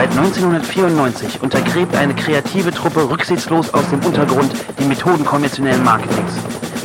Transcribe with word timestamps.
Seit 0.00 0.16
1994 0.16 1.42
untergräbt 1.42 1.94
eine 1.94 2.14
kreative 2.14 2.70
Truppe 2.70 3.10
rücksichtslos 3.10 3.74
aus 3.74 3.86
dem 3.90 4.02
Untergrund 4.02 4.50
die 4.78 4.84
Methoden 4.84 5.26
konventionellen 5.26 5.84
Marketings. 5.84 6.32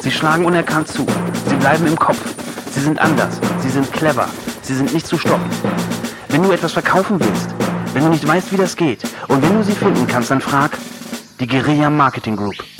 Sie 0.02 0.11
schlagen 0.11 0.43
unerkannt 0.43 0.89
zu. 0.89 1.05
Sie 1.47 1.55
bleiben 1.55 1.88
im 1.88 1.96
Kopf. 1.96 2.20
Sie 2.71 2.82
sind 2.82 3.00
anders. 3.00 3.39
Sie 3.59 3.70
sind 3.70 3.89
clever. 3.93 4.28
Sie 4.64 4.75
sind 4.75 4.93
nicht 4.93 5.07
zu 5.07 5.18
stoppen. 5.18 5.50
Wenn 6.28 6.43
du 6.43 6.51
etwas 6.51 6.73
verkaufen 6.73 7.18
willst, 7.21 7.55
wenn 7.93 8.04
du 8.04 8.09
nicht 8.09 8.28
weißt, 8.28 8.51
wie 8.51 8.57
das 8.57 8.75
geht 8.75 9.04
und 9.29 9.41
wenn 9.41 9.55
du 9.55 9.63
sie 9.63 9.71
finden 9.71 10.05
kannst, 10.07 10.29
dann 10.29 10.41
frag 10.41 10.77
die 11.39 11.47
Guerilla 11.47 11.89
Marketing 11.89 12.36
Group. 12.36 12.75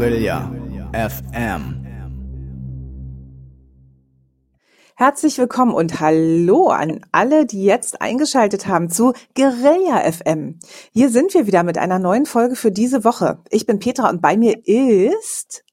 Guerilla 0.00 0.50
FM. 0.94 1.84
Herzlich 4.96 5.36
willkommen 5.36 5.74
und 5.74 6.00
hallo 6.00 6.68
an 6.68 7.02
alle, 7.12 7.44
die 7.44 7.64
jetzt 7.64 8.00
eingeschaltet 8.00 8.66
haben 8.66 8.88
zu 8.88 9.12
Guerilla 9.36 10.10
FM. 10.10 10.58
Hier 10.94 11.10
sind 11.10 11.34
wir 11.34 11.46
wieder 11.46 11.64
mit 11.64 11.76
einer 11.76 11.98
neuen 11.98 12.24
Folge 12.24 12.56
für 12.56 12.72
diese 12.72 13.04
Woche. 13.04 13.40
Ich 13.50 13.66
bin 13.66 13.78
Petra 13.78 14.08
und 14.08 14.22
bei 14.22 14.38
mir 14.38 14.66
ist 14.66 15.66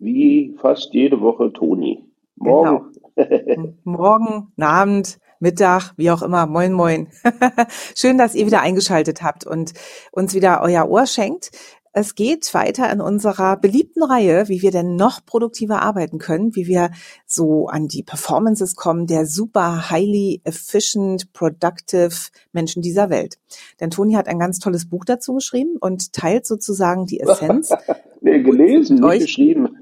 wie 0.00 0.56
fast 0.60 0.92
jede 0.92 1.20
Woche 1.20 1.52
Toni. 1.52 2.04
Morgen. 2.34 2.94
Genau. 3.14 3.74
Morgen, 3.84 4.52
Abend, 4.60 5.20
Mittag, 5.38 5.92
wie 5.96 6.10
auch 6.10 6.22
immer. 6.22 6.46
Moin, 6.46 6.72
moin. 6.72 7.08
Schön, 7.94 8.18
dass 8.18 8.34
ihr 8.34 8.46
wieder 8.46 8.62
eingeschaltet 8.62 9.22
habt 9.22 9.46
und 9.46 9.72
uns 10.10 10.34
wieder 10.34 10.62
euer 10.62 10.88
Ohr 10.88 11.06
schenkt. 11.06 11.50
Es 11.98 12.14
geht 12.14 12.52
weiter 12.52 12.92
in 12.92 13.00
unserer 13.00 13.56
beliebten 13.56 14.02
Reihe, 14.02 14.50
wie 14.50 14.60
wir 14.60 14.70
denn 14.70 14.96
noch 14.96 15.24
produktiver 15.24 15.80
arbeiten 15.80 16.18
können, 16.18 16.54
wie 16.54 16.66
wir 16.66 16.90
so 17.24 17.68
an 17.68 17.88
die 17.88 18.02
Performances 18.02 18.76
kommen 18.76 19.06
der 19.06 19.24
super 19.24 19.90
highly 19.90 20.42
efficient, 20.44 21.32
productive 21.32 22.10
Menschen 22.52 22.82
dieser 22.82 23.08
Welt. 23.08 23.38
Denn 23.80 23.88
Toni 23.88 24.12
hat 24.12 24.28
ein 24.28 24.38
ganz 24.38 24.58
tolles 24.58 24.86
Buch 24.90 25.06
dazu 25.06 25.36
geschrieben 25.36 25.78
und 25.80 26.12
teilt 26.12 26.44
sozusagen 26.44 27.06
die 27.06 27.20
Essenz. 27.20 27.70
nee, 28.20 28.42
gelesen, 28.42 29.00
nicht 29.00 29.20
geschrieben. 29.20 29.75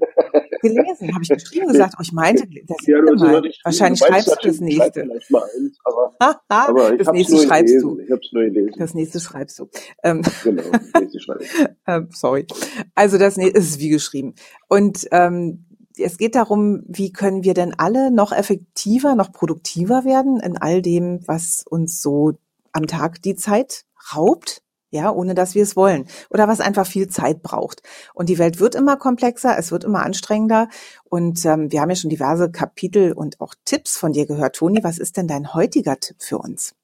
Gelesen, 0.73 1.13
habe 1.13 1.23
ich 1.23 1.29
geschrieben 1.29 1.67
gesagt. 1.67 1.95
Oh, 1.97 2.01
ich 2.01 2.11
meinte, 2.11 2.47
das 2.67 2.77
ja, 2.85 3.01
du, 3.01 3.15
mal. 3.15 3.45
Ich, 3.45 3.61
Wahrscheinlich 3.63 3.99
du 3.99 4.07
schreibst 4.07 4.27
du 4.27 4.47
das 4.47 4.59
nächste. 4.59 5.01
Eins, 5.01 5.79
aber, 5.83 6.13
aber 6.49 6.97
das 6.97 7.11
nächste 7.11 7.37
schreibst 7.37 7.81
du. 7.81 7.99
Ich 7.99 8.11
hab's 8.11 8.27
nur 8.31 8.43
gelesen. 8.43 8.73
Das 8.77 8.93
nächste 8.93 9.19
schreibst 9.19 9.59
du. 9.59 9.69
Ähm, 10.03 10.21
genau, 10.43 10.63
das 10.71 11.01
nächste 11.01 11.19
schreibe 11.19 11.43
ich. 11.43 11.49
ähm, 11.87 12.07
sorry. 12.11 12.47
Also 12.95 13.17
das 13.17 13.37
nächste 13.37 13.59
ist 13.59 13.79
wie 13.79 13.89
geschrieben. 13.89 14.35
Und 14.67 15.07
ähm, 15.11 15.65
es 15.97 16.17
geht 16.17 16.35
darum, 16.35 16.83
wie 16.87 17.11
können 17.11 17.43
wir 17.43 17.53
denn 17.53 17.73
alle 17.77 18.11
noch 18.11 18.31
effektiver, 18.31 19.15
noch 19.15 19.31
produktiver 19.31 20.03
werden 20.03 20.39
in 20.39 20.57
all 20.57 20.81
dem, 20.81 21.25
was 21.25 21.63
uns 21.69 22.01
so 22.01 22.33
am 22.73 22.87
Tag 22.87 23.21
die 23.21 23.35
Zeit 23.35 23.85
raubt 24.13 24.61
ja, 24.89 25.11
ohne 25.11 25.35
dass 25.35 25.55
wir 25.55 25.63
es 25.63 25.75
wollen 25.75 26.05
oder 26.29 26.47
was 26.47 26.61
einfach 26.61 26.85
viel 26.85 27.07
Zeit 27.07 27.41
braucht. 27.41 27.81
Und 28.13 28.29
die 28.29 28.39
Welt 28.39 28.59
wird 28.59 28.75
immer 28.75 28.97
komplexer, 28.97 29.57
es 29.57 29.71
wird 29.71 29.83
immer 29.83 30.03
anstrengender 30.03 30.69
und 31.03 31.45
ähm, 31.45 31.71
wir 31.71 31.81
haben 31.81 31.89
ja 31.89 31.95
schon 31.95 32.09
diverse 32.09 32.51
Kapitel 32.51 33.13
und 33.13 33.41
auch 33.41 33.53
Tipps 33.65 33.97
von 33.97 34.13
dir 34.13 34.25
gehört. 34.25 34.55
Toni, 34.55 34.83
was 34.83 34.99
ist 34.99 35.17
denn 35.17 35.27
dein 35.27 35.53
heutiger 35.53 35.99
Tipp 35.99 36.17
für 36.19 36.37
uns? 36.37 36.75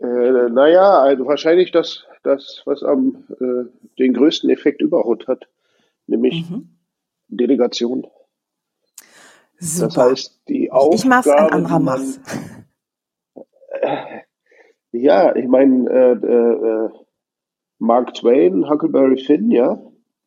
Äh, 0.00 0.48
naja, 0.50 1.00
also 1.00 1.26
wahrscheinlich 1.26 1.72
das, 1.72 2.04
das 2.22 2.62
was 2.64 2.82
am 2.82 3.24
äh, 3.40 3.64
den 3.98 4.14
größten 4.14 4.48
Effekt 4.50 4.80
überhaupt 4.80 5.26
hat, 5.26 5.48
nämlich 6.06 6.48
mhm. 6.48 6.78
Delegation. 7.28 8.06
Super. 9.58 9.86
Das 9.86 9.96
heißt, 9.96 10.40
die 10.48 10.70
Aufgabe, 10.70 10.94
ich 10.94 11.04
mach's, 11.04 11.28
ein 11.28 11.52
anderer 11.52 11.78
mach's. 11.80 12.20
Äh, 13.80 14.20
ja, 14.92 15.34
ich 15.36 15.46
meine, 15.46 15.88
äh, 15.90 16.26
äh, 16.26 16.86
äh, 16.86 16.90
Mark 17.78 18.14
Twain, 18.14 18.68
Huckleberry 18.68 19.18
Finn, 19.18 19.50
ja. 19.50 19.80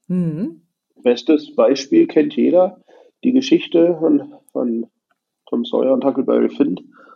Mhm. 0.07 0.61
Bestes 1.03 1.55
Beispiel 1.55 2.07
kennt 2.07 2.35
jeder. 2.35 2.81
Die 3.23 3.33
Geschichte 3.33 3.97
von, 3.99 4.33
von 4.51 4.87
Tom 5.47 5.65
Sawyer 5.65 5.93
und 5.93 6.05
Huckleberry 6.05 6.49
Finn, 6.49 6.75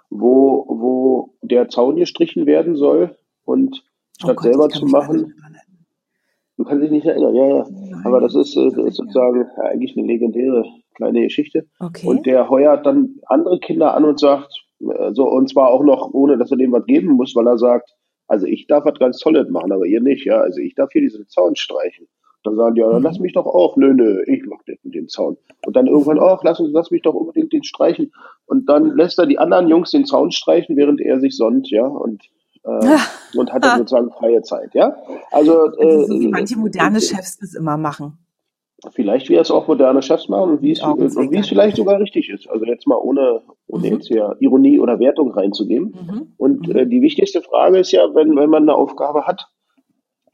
wo, 0.10 0.66
wo 0.68 1.36
der 1.42 1.70
Zaun 1.70 1.96
gestrichen 1.96 2.46
werden 2.46 2.76
soll 2.76 3.18
und 3.44 3.84
oh 3.84 4.20
statt 4.20 4.32
oh 4.32 4.36
Gott, 4.36 4.44
selber 4.44 4.70
zu 4.70 4.86
machen. 4.86 5.34
Du 6.58 6.64
kannst 6.64 6.84
dich 6.84 6.92
nicht 6.92 7.06
erinnern, 7.06 7.36
ja, 7.36 7.48
ja. 7.48 7.66
Nein, 7.70 8.02
Aber 8.06 8.22
das 8.22 8.34
ist, 8.34 8.56
äh, 8.56 8.68
ist 8.68 8.96
sozusagen 8.96 9.46
eigentlich 9.58 9.98
eine 9.98 10.08
legendäre 10.08 10.64
kleine 10.96 11.22
Geschichte. 11.24 11.68
Okay. 11.80 12.08
Und 12.08 12.26
der 12.26 12.50
heuert 12.50 12.86
dann 12.86 13.16
andere 13.26 13.60
Kinder 13.60 13.94
an 13.94 14.06
und 14.06 14.20
sagt, 14.20 14.65
so, 14.80 15.28
und 15.30 15.50
zwar 15.50 15.70
auch 15.70 15.84
noch, 15.84 16.14
ohne 16.14 16.38
dass 16.38 16.52
er 16.52 16.58
dem 16.58 16.72
was 16.72 16.86
geben 16.86 17.14
muss, 17.14 17.36
weil 17.36 17.48
er 17.48 17.58
sagt, 17.58 17.96
also 18.28 18.46
ich 18.46 18.68
darf 18.68 18.86
was 18.86 19.00
ganz 19.00 19.20
Tolles 19.20 19.50
machen, 19.50 19.72
aber 19.72 19.86
ihr 19.86 20.02
nicht, 20.02 20.26
ja. 20.26 20.40
Also 20.42 20.60
ich 20.60 20.76
darf 20.76 20.92
hier 20.92 21.02
diesen 21.02 21.28
Zaun 21.28 21.56
streichen. 21.56 22.08
Dann 22.44 22.56
sagen 22.56 22.76
die, 22.76 22.82
ja, 22.82 22.92
dann 22.92 23.02
lass 23.02 23.20
mich 23.20 23.34
doch 23.34 23.46
auch. 23.46 23.76
Nö, 23.76 23.94
nö, 23.94 24.24
ich 24.28 24.44
mach 24.46 24.62
das 24.68 24.78
mit 24.84 24.94
dem 24.94 25.08
Zaun. 25.08 25.38
Und 25.66 25.76
dann 25.76 25.88
irgendwann, 25.88 26.20
ach, 26.20 26.44
lass, 26.44 26.60
uns, 26.60 26.72
lass 26.74 26.92
mich 26.92 27.02
doch 27.02 27.16
unbedingt 27.16 27.54
den 27.54 27.64
streichen. 27.64 28.12
Und 28.46 28.70
dann 28.70 28.96
lässt 28.96 29.18
er 29.18 29.26
die 29.26 29.40
anderen 29.40 29.68
Jungs 29.68 29.92
den 29.92 30.06
Zaun 30.06 30.32
streichen, 30.32 30.76
während 30.76 31.02
er 31.02 31.20
sich 31.20 31.36
sonnt, 31.36 31.70
ja. 31.70 31.86
Und 31.86 32.24
äh, 32.64 32.98
und 33.36 33.54
hat 33.54 33.64
dann 33.64 33.78
sozusagen 33.80 34.12
freie 34.12 34.42
Zeit, 34.42 34.74
ja. 34.74 34.96
Also, 35.32 35.60
also 35.60 36.06
so 36.08 36.20
wie 36.20 36.26
äh, 36.26 36.30
manche 36.30 36.58
moderne 36.58 37.00
Chefs 37.00 37.38
das 37.38 37.54
immer 37.54 37.78
machen. 37.78 38.18
Vielleicht 38.92 39.30
wie 39.30 39.36
es 39.36 39.52
auch 39.52 39.68
moderne 39.68 40.02
Chefs 40.02 40.28
machen 40.28 40.52
und 40.52 40.62
wie 40.62 40.72
es, 40.72 40.84
und 40.84 41.00
wie 41.32 41.38
es 41.38 41.48
vielleicht 41.48 41.78
sogar 41.78 42.00
richtig 42.00 42.30
ist. 42.30 42.50
Also 42.50 42.66
jetzt 42.66 42.88
mal 42.88 42.98
ohne, 42.98 43.42
ohne 43.68 43.88
mhm. 43.88 43.94
jetzt 43.94 44.08
hier 44.08 44.36
Ironie 44.40 44.80
oder 44.80 45.00
Wertung 45.00 45.32
reinzugeben. 45.32 45.96
Mhm. 45.96 46.34
Und 46.38 46.68
mhm. 46.68 46.76
äh, 46.76 46.86
die 46.86 47.02
wichtigste 47.02 47.42
Frage 47.42 47.80
ist 47.80 47.92
ja, 47.92 48.04
wenn, 48.14 48.36
wenn 48.36 48.50
man 48.50 48.64
eine 48.64 48.76
Aufgabe 48.76 49.26
hat, 49.26 49.48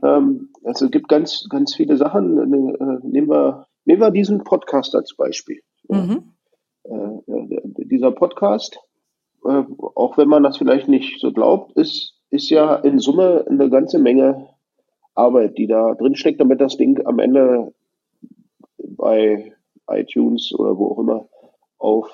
ähm, 0.04 0.50
also 0.64 0.86
es 0.86 0.92
gibt 0.92 1.08
ganz, 1.08 1.48
ganz 1.50 1.76
viele 1.76 1.98
Sachen. 1.98 2.38
Äh, 2.38 3.08
nehmen, 3.08 3.30
wir, 3.30 3.68
nehmen 3.86 4.02
wir 4.02 4.12
diesen 4.12 4.44
Podcast 4.44 4.96
als 4.96 5.16
Beispiel. 5.16 5.62
Mhm. 5.88 6.34
Äh, 6.84 6.94
äh, 6.94 7.62
dieser 7.78 8.12
Podcast, 8.12 8.80
äh, 9.46 9.64
auch 9.96 10.18
wenn 10.18 10.28
man 10.28 10.44
das 10.44 10.58
vielleicht 10.58 10.88
nicht 10.88 11.20
so 11.20 11.32
glaubt, 11.32 11.74
ist, 11.78 12.16
ist 12.30 12.50
ja 12.50 12.76
in 12.76 13.00
Summe 13.00 13.46
eine 13.48 13.70
ganze 13.70 14.00
Menge 14.00 14.48
Arbeit, 15.14 15.58
die 15.58 15.68
da 15.68 15.94
drin 15.94 16.16
steckt, 16.16 16.40
damit 16.40 16.62
das 16.62 16.78
Ding 16.78 17.06
am 17.06 17.20
Ende 17.20 17.74
bei 18.96 19.54
iTunes 19.90 20.54
oder 20.58 20.78
wo 20.78 20.88
auch 20.88 21.00
immer 21.00 21.26
auf 21.78 22.10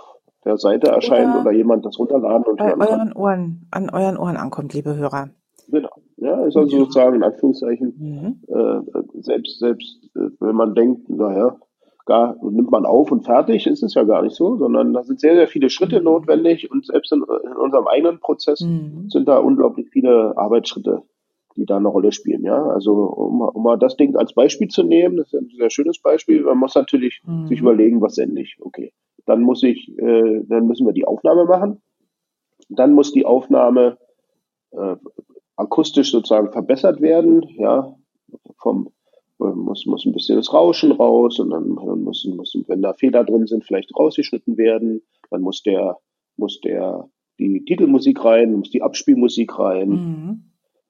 der 0.46 0.58
Seite 0.58 0.88
erscheint 0.88 1.34
oder, 1.34 1.42
oder 1.42 1.52
jemand 1.52 1.86
das 1.86 2.00
runterladen 2.00 2.46
und 2.46 2.58
bei 2.58 2.74
euren 2.78 3.14
Ohren, 3.14 3.68
an 3.72 3.90
euren 3.90 4.18
Ohren 4.18 4.38
ankommt, 4.38 4.74
liebe 4.74 4.96
Hörer. 4.96 5.30
Genau. 5.70 5.90
Ja, 6.18 6.46
ist 6.46 6.56
also 6.56 6.66
sozusagen 6.66 7.18
in 7.18 7.24
Anführungszeichen, 7.24 7.94
mhm. 7.98 8.42
äh, 8.48 9.22
selbst, 9.22 9.60
selbst 9.60 10.10
äh, 10.16 10.30
wenn 10.40 10.56
man 10.56 10.74
denkt, 10.74 11.10
naja, 11.10 11.58
gar 12.06 12.38
nimmt 12.42 12.72
man 12.72 12.86
auf 12.86 13.12
und 13.12 13.26
fertig, 13.26 13.68
ist 13.68 13.84
es 13.84 13.94
ja 13.94 14.04
gar 14.04 14.24
nicht 14.24 14.36
so, 14.36 14.56
sondern 14.58 14.94
da 14.94 15.04
sind 15.04 15.20
sehr, 15.20 15.36
sehr 15.36 15.48
viele 15.48 15.70
Schritte 15.70 16.00
mhm. 16.00 16.06
notwendig 16.06 16.72
und 16.72 16.86
selbst 16.86 17.12
in, 17.12 17.22
in 17.22 17.58
unserem 17.58 17.88
eigenen 17.88 18.20
Prozess 18.20 18.62
mhm. 18.62 19.10
sind 19.10 19.28
da 19.28 19.38
unglaublich 19.38 19.90
viele 19.92 20.34
Arbeitsschritte 20.38 21.04
die 21.58 21.66
da 21.66 21.78
eine 21.78 21.88
Rolle 21.88 22.12
spielen. 22.12 22.44
Ja, 22.44 22.64
also 22.68 22.94
um, 22.94 23.42
um 23.42 23.64
mal 23.64 23.78
das 23.78 23.98
Ding 23.98 24.16
als 24.16 24.34
Beispiel 24.34 24.68
zu 24.68 24.84
nehmen, 24.84 25.18
das 25.18 25.34
ist 25.34 25.40
ein 25.40 25.50
sehr 25.50 25.70
schönes 25.70 26.00
Beispiel. 26.00 26.44
Man 26.44 26.60
muss 26.60 26.76
natürlich 26.76 27.22
mhm. 27.26 27.48
sich 27.48 27.60
überlegen, 27.60 28.00
was 28.00 28.16
sende 28.16 28.42
ich. 28.42 28.58
Okay, 28.62 28.94
dann 29.26 29.42
muss 29.42 29.64
ich, 29.64 29.90
äh, 29.98 30.44
dann 30.48 30.68
müssen 30.68 30.86
wir 30.86 30.94
die 30.94 31.06
Aufnahme 31.06 31.46
machen. 31.46 31.82
Dann 32.70 32.94
muss 32.94 33.12
die 33.12 33.26
Aufnahme 33.26 33.98
äh, 34.72 34.96
akustisch 35.56 36.12
sozusagen 36.12 36.52
verbessert 36.52 37.02
werden. 37.02 37.44
Ja, 37.58 37.96
vom 38.60 38.92
äh, 39.40 39.46
muss, 39.46 39.86
muss 39.88 40.06
ein 40.06 40.14
bisschen 40.14 40.38
das 40.38 40.54
Rauschen 40.54 40.92
raus 40.92 41.40
und 41.40 41.50
dann, 41.50 41.76
dann 41.76 42.04
muss, 42.04 42.26
muss, 42.26 42.56
wenn 42.68 42.82
da 42.82 42.94
Fehler 42.94 43.24
drin 43.24 43.48
sind, 43.48 43.66
vielleicht 43.66 43.96
rausgeschnitten 43.98 44.58
werden. 44.58 45.02
Dann 45.32 45.42
muss 45.42 45.64
der, 45.64 45.98
muss 46.36 46.62
der, 46.62 47.10
die 47.40 47.66
Titelmusik 47.66 48.24
rein, 48.24 48.54
muss 48.54 48.70
die 48.70 48.84
Abspielmusik 48.84 49.58
rein. 49.58 49.90
Mhm 49.90 50.44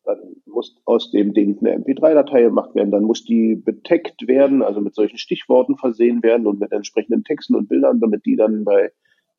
dann 0.07 0.38
muss 0.45 0.75
aus 0.86 1.12
dem 1.12 1.33
Ding 1.33 1.57
eine 1.59 1.77
MP3-Datei 1.77 2.44
gemacht 2.44 2.74
werden, 2.75 2.92
dann 2.92 3.04
muss 3.04 3.24
die 3.24 3.56
beteckt 3.56 4.27
werden, 4.27 4.63
also 4.63 4.81
mit 4.81 4.95
solchen 4.95 5.18
Stichworten 5.18 5.77
versehen 5.77 6.24
werden 6.24 6.48
und 6.48 6.59
mit 6.59 6.71
entsprechenden 6.71 7.24
Texten 7.24 7.56
und 7.56 7.69
Bildern, 7.69 8.00
damit 8.00 8.25
die 8.25 8.36
dann 8.36 8.63
bei, 8.63 8.92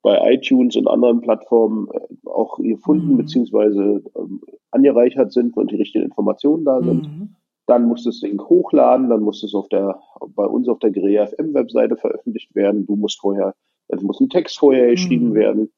bei 0.03 0.33
iTunes 0.33 0.77
und 0.77 0.87
anderen 0.87 1.21
Plattformen 1.21 1.89
äh, 1.93 2.29
auch 2.29 2.59
gefunden 2.59 3.15
mhm. 3.15 3.19
bzw. 3.19 4.01
Ähm, 4.17 4.41
angereichert 4.71 5.33
sind 5.33 5.57
und 5.57 5.71
die 5.71 5.77
richtigen 5.77 6.05
Informationen 6.05 6.65
da 6.65 6.83
sind. 6.83 7.03
Mhm. 7.03 7.29
Dann 7.67 7.87
muss 7.87 8.05
das 8.05 8.21
Ding 8.21 8.41
hochladen, 8.41 9.09
dann 9.09 9.23
muss 9.23 9.43
es 9.43 9.55
auf 9.55 9.69
der, 9.69 9.99
bei 10.35 10.45
uns 10.45 10.69
auf 10.69 10.79
der 10.79 10.91
Guerilla 10.91 11.27
FM 11.27 11.53
Webseite 11.55 11.97
veröffentlicht 11.97 12.55
werden. 12.55 12.87
Du 12.87 12.97
musst 12.97 13.21
vorher 13.21 13.55
es 13.89 14.03
muss 14.03 14.21
ein 14.21 14.29
Text 14.29 14.59
vorher 14.59 14.91
geschrieben 14.91 15.31
mhm. 15.31 15.35
werden 15.35 15.71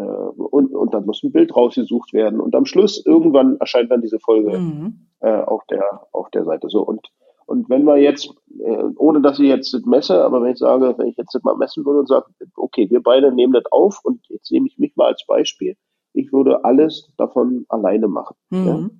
und, 0.00 0.74
und 0.74 0.94
dann 0.94 1.06
muss 1.06 1.22
ein 1.22 1.32
Bild 1.32 1.54
rausgesucht 1.54 2.12
werden 2.12 2.40
und 2.40 2.54
am 2.54 2.66
Schluss 2.66 3.04
irgendwann 3.04 3.58
erscheint 3.58 3.90
dann 3.90 4.02
diese 4.02 4.18
Folge 4.18 4.58
mhm. 4.58 5.06
äh, 5.20 5.40
auf 5.42 5.64
der 5.66 5.84
auf 6.12 6.30
der 6.30 6.44
Seite 6.44 6.68
so 6.68 6.82
und 6.82 7.08
und 7.46 7.68
wenn 7.68 7.84
wir 7.84 7.98
jetzt, 7.98 8.34
äh, 8.58 8.84
ohne 8.96 9.20
dass 9.20 9.38
ich 9.38 9.48
jetzt 9.48 9.74
messe, 9.86 10.24
aber 10.24 10.42
wenn 10.42 10.52
ich 10.52 10.58
sage, 10.58 10.94
wenn 10.96 11.08
ich 11.08 11.16
jetzt 11.16 11.38
mal 11.44 11.56
messen 11.56 11.84
würde 11.84 12.00
und 12.00 12.08
sage, 12.08 12.26
okay, 12.56 12.88
wir 12.90 13.02
beide 13.02 13.32
nehmen 13.32 13.52
das 13.52 13.70
auf 13.70 14.00
und 14.02 14.26
jetzt 14.28 14.50
nehme 14.50 14.66
ich 14.66 14.78
mich 14.78 14.96
mal 14.96 15.08
als 15.08 15.26
Beispiel, 15.26 15.76
ich 16.14 16.32
würde 16.32 16.64
alles 16.64 17.12
davon 17.18 17.66
alleine 17.68 18.08
machen. 18.08 18.36
Mhm. 18.50 18.90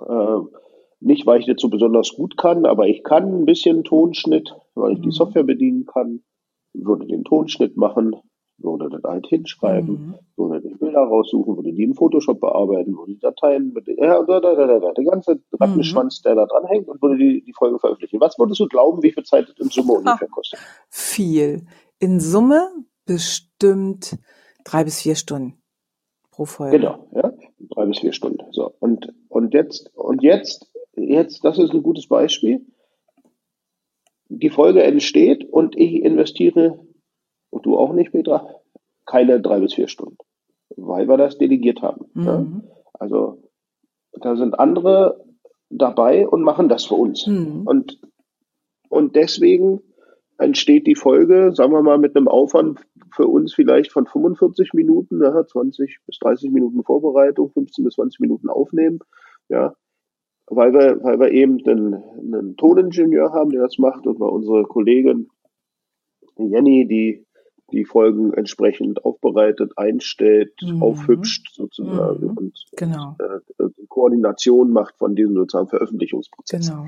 Ja? 0.00 0.38
Äh, 0.38 0.42
nicht, 1.00 1.26
weil 1.26 1.40
ich 1.40 1.46
das 1.46 1.60
so 1.60 1.68
besonders 1.68 2.14
gut 2.14 2.36
kann, 2.36 2.64
aber 2.64 2.86
ich 2.86 3.02
kann 3.02 3.40
ein 3.40 3.44
bisschen 3.44 3.84
Tonschnitt, 3.84 4.54
weil 4.74 4.92
ich 4.92 5.00
die 5.00 5.06
mhm. 5.06 5.12
Software 5.12 5.42
bedienen 5.42 5.84
kann, 5.84 6.22
würde 6.72 7.06
den 7.06 7.24
Tonschnitt 7.24 7.76
machen, 7.76 8.16
würde 8.62 8.88
das 8.90 9.02
halt 9.02 9.26
hinschreiben, 9.26 9.94
mhm. 9.94 10.14
würde 10.36 10.66
die 10.66 10.74
Bilder 10.74 11.00
raussuchen, 11.00 11.56
würde 11.56 11.72
die 11.72 11.82
in 11.82 11.94
Photoshop 11.94 12.40
bearbeiten, 12.40 12.96
würde 12.96 13.12
die 13.12 13.18
Dateien, 13.18 13.72
mit, 13.72 13.86
ja, 13.86 14.22
da, 14.22 14.40
da, 14.40 14.54
da, 14.54 14.78
da, 14.78 14.92
der 14.92 15.04
ganze 15.04 15.40
Rattenschwanz, 15.58 16.20
mhm. 16.20 16.28
der 16.28 16.34
da 16.36 16.46
dran 16.46 16.66
hängt 16.66 16.88
und 16.88 17.00
würde 17.02 17.18
die, 17.18 17.42
die 17.42 17.52
Folge 17.52 17.78
veröffentlichen. 17.78 18.20
Was 18.20 18.38
würdest 18.38 18.60
du 18.60 18.66
glauben, 18.66 19.02
wie 19.02 19.12
viel 19.12 19.24
Zeit 19.24 19.48
das 19.48 19.58
in 19.58 19.68
Summe 19.68 19.92
ungefähr 19.94 20.28
kostet? 20.28 20.60
Viel. 20.88 21.66
In 21.98 22.20
Summe 22.20 22.68
bestimmt 23.06 24.18
drei 24.64 24.84
bis 24.84 25.00
vier 25.02 25.14
Stunden 25.14 25.54
pro 26.30 26.44
Folge. 26.44 26.78
Genau, 26.78 27.08
ja, 27.14 27.32
drei 27.70 27.86
bis 27.86 27.98
vier 27.98 28.12
Stunden. 28.12 28.44
So 28.52 28.72
und 28.80 29.12
und 29.28 29.54
jetzt 29.54 29.90
und 29.94 30.22
jetzt 30.22 30.72
jetzt, 30.96 31.44
das 31.44 31.58
ist 31.58 31.72
ein 31.72 31.82
gutes 31.82 32.06
Beispiel. 32.06 32.64
Die 34.28 34.50
Folge 34.50 34.82
entsteht 34.82 35.44
und 35.44 35.76
ich 35.76 36.02
investiere 36.02 36.78
und 37.52 37.66
du 37.66 37.76
auch 37.76 37.92
nicht, 37.92 38.12
Petra, 38.12 38.48
keine 39.06 39.40
drei 39.40 39.60
bis 39.60 39.74
vier 39.74 39.88
Stunden, 39.88 40.16
weil 40.76 41.06
wir 41.06 41.16
das 41.16 41.38
delegiert 41.38 41.82
haben. 41.82 42.06
Mhm. 42.14 42.24
Ja? 42.24 42.46
Also 42.94 43.42
da 44.12 44.36
sind 44.36 44.58
andere 44.58 45.24
dabei 45.68 46.26
und 46.26 46.42
machen 46.42 46.68
das 46.68 46.86
für 46.86 46.94
uns. 46.94 47.26
Mhm. 47.26 47.62
Und, 47.66 48.00
und 48.88 49.16
deswegen 49.16 49.82
entsteht 50.38 50.86
die 50.86 50.94
Folge, 50.94 51.52
sagen 51.54 51.72
wir 51.72 51.82
mal, 51.82 51.98
mit 51.98 52.16
einem 52.16 52.26
Aufwand 52.26 52.80
für 53.14 53.26
uns 53.26 53.54
vielleicht 53.54 53.92
von 53.92 54.06
45 54.06 54.72
Minuten, 54.72 55.22
ja, 55.22 55.46
20 55.46 55.98
bis 56.06 56.18
30 56.18 56.50
Minuten 56.50 56.82
Vorbereitung, 56.82 57.50
15 57.50 57.84
bis 57.84 57.94
20 57.94 58.20
Minuten 58.20 58.48
aufnehmen, 58.48 59.00
ja, 59.48 59.74
weil 60.46 60.72
wir, 60.72 61.02
weil 61.02 61.20
wir 61.20 61.30
eben 61.30 61.62
einen, 61.66 61.94
einen 61.94 62.56
Toningenieur 62.56 63.32
haben, 63.32 63.50
der 63.50 63.62
das 63.62 63.78
macht 63.78 64.06
und 64.06 64.18
weil 64.18 64.30
unsere 64.30 64.64
Kollegin 64.64 65.28
Jenny, 66.36 66.86
die 66.88 67.26
die 67.72 67.84
Folgen 67.84 68.32
entsprechend 68.32 69.04
aufbereitet, 69.04 69.72
einstellt, 69.76 70.54
mhm. 70.62 70.82
aufhübscht 70.82 71.54
sozusagen 71.54 72.26
mhm. 72.26 72.36
und, 72.36 72.64
genau. 72.76 73.16
äh, 73.18 73.64
Koordination 73.88 74.70
macht 74.70 74.96
von 74.96 75.14
diesem 75.14 75.34
sozusagen 75.34 75.68
Veröffentlichungsprozess. 75.68 76.68
Genau. 76.68 76.86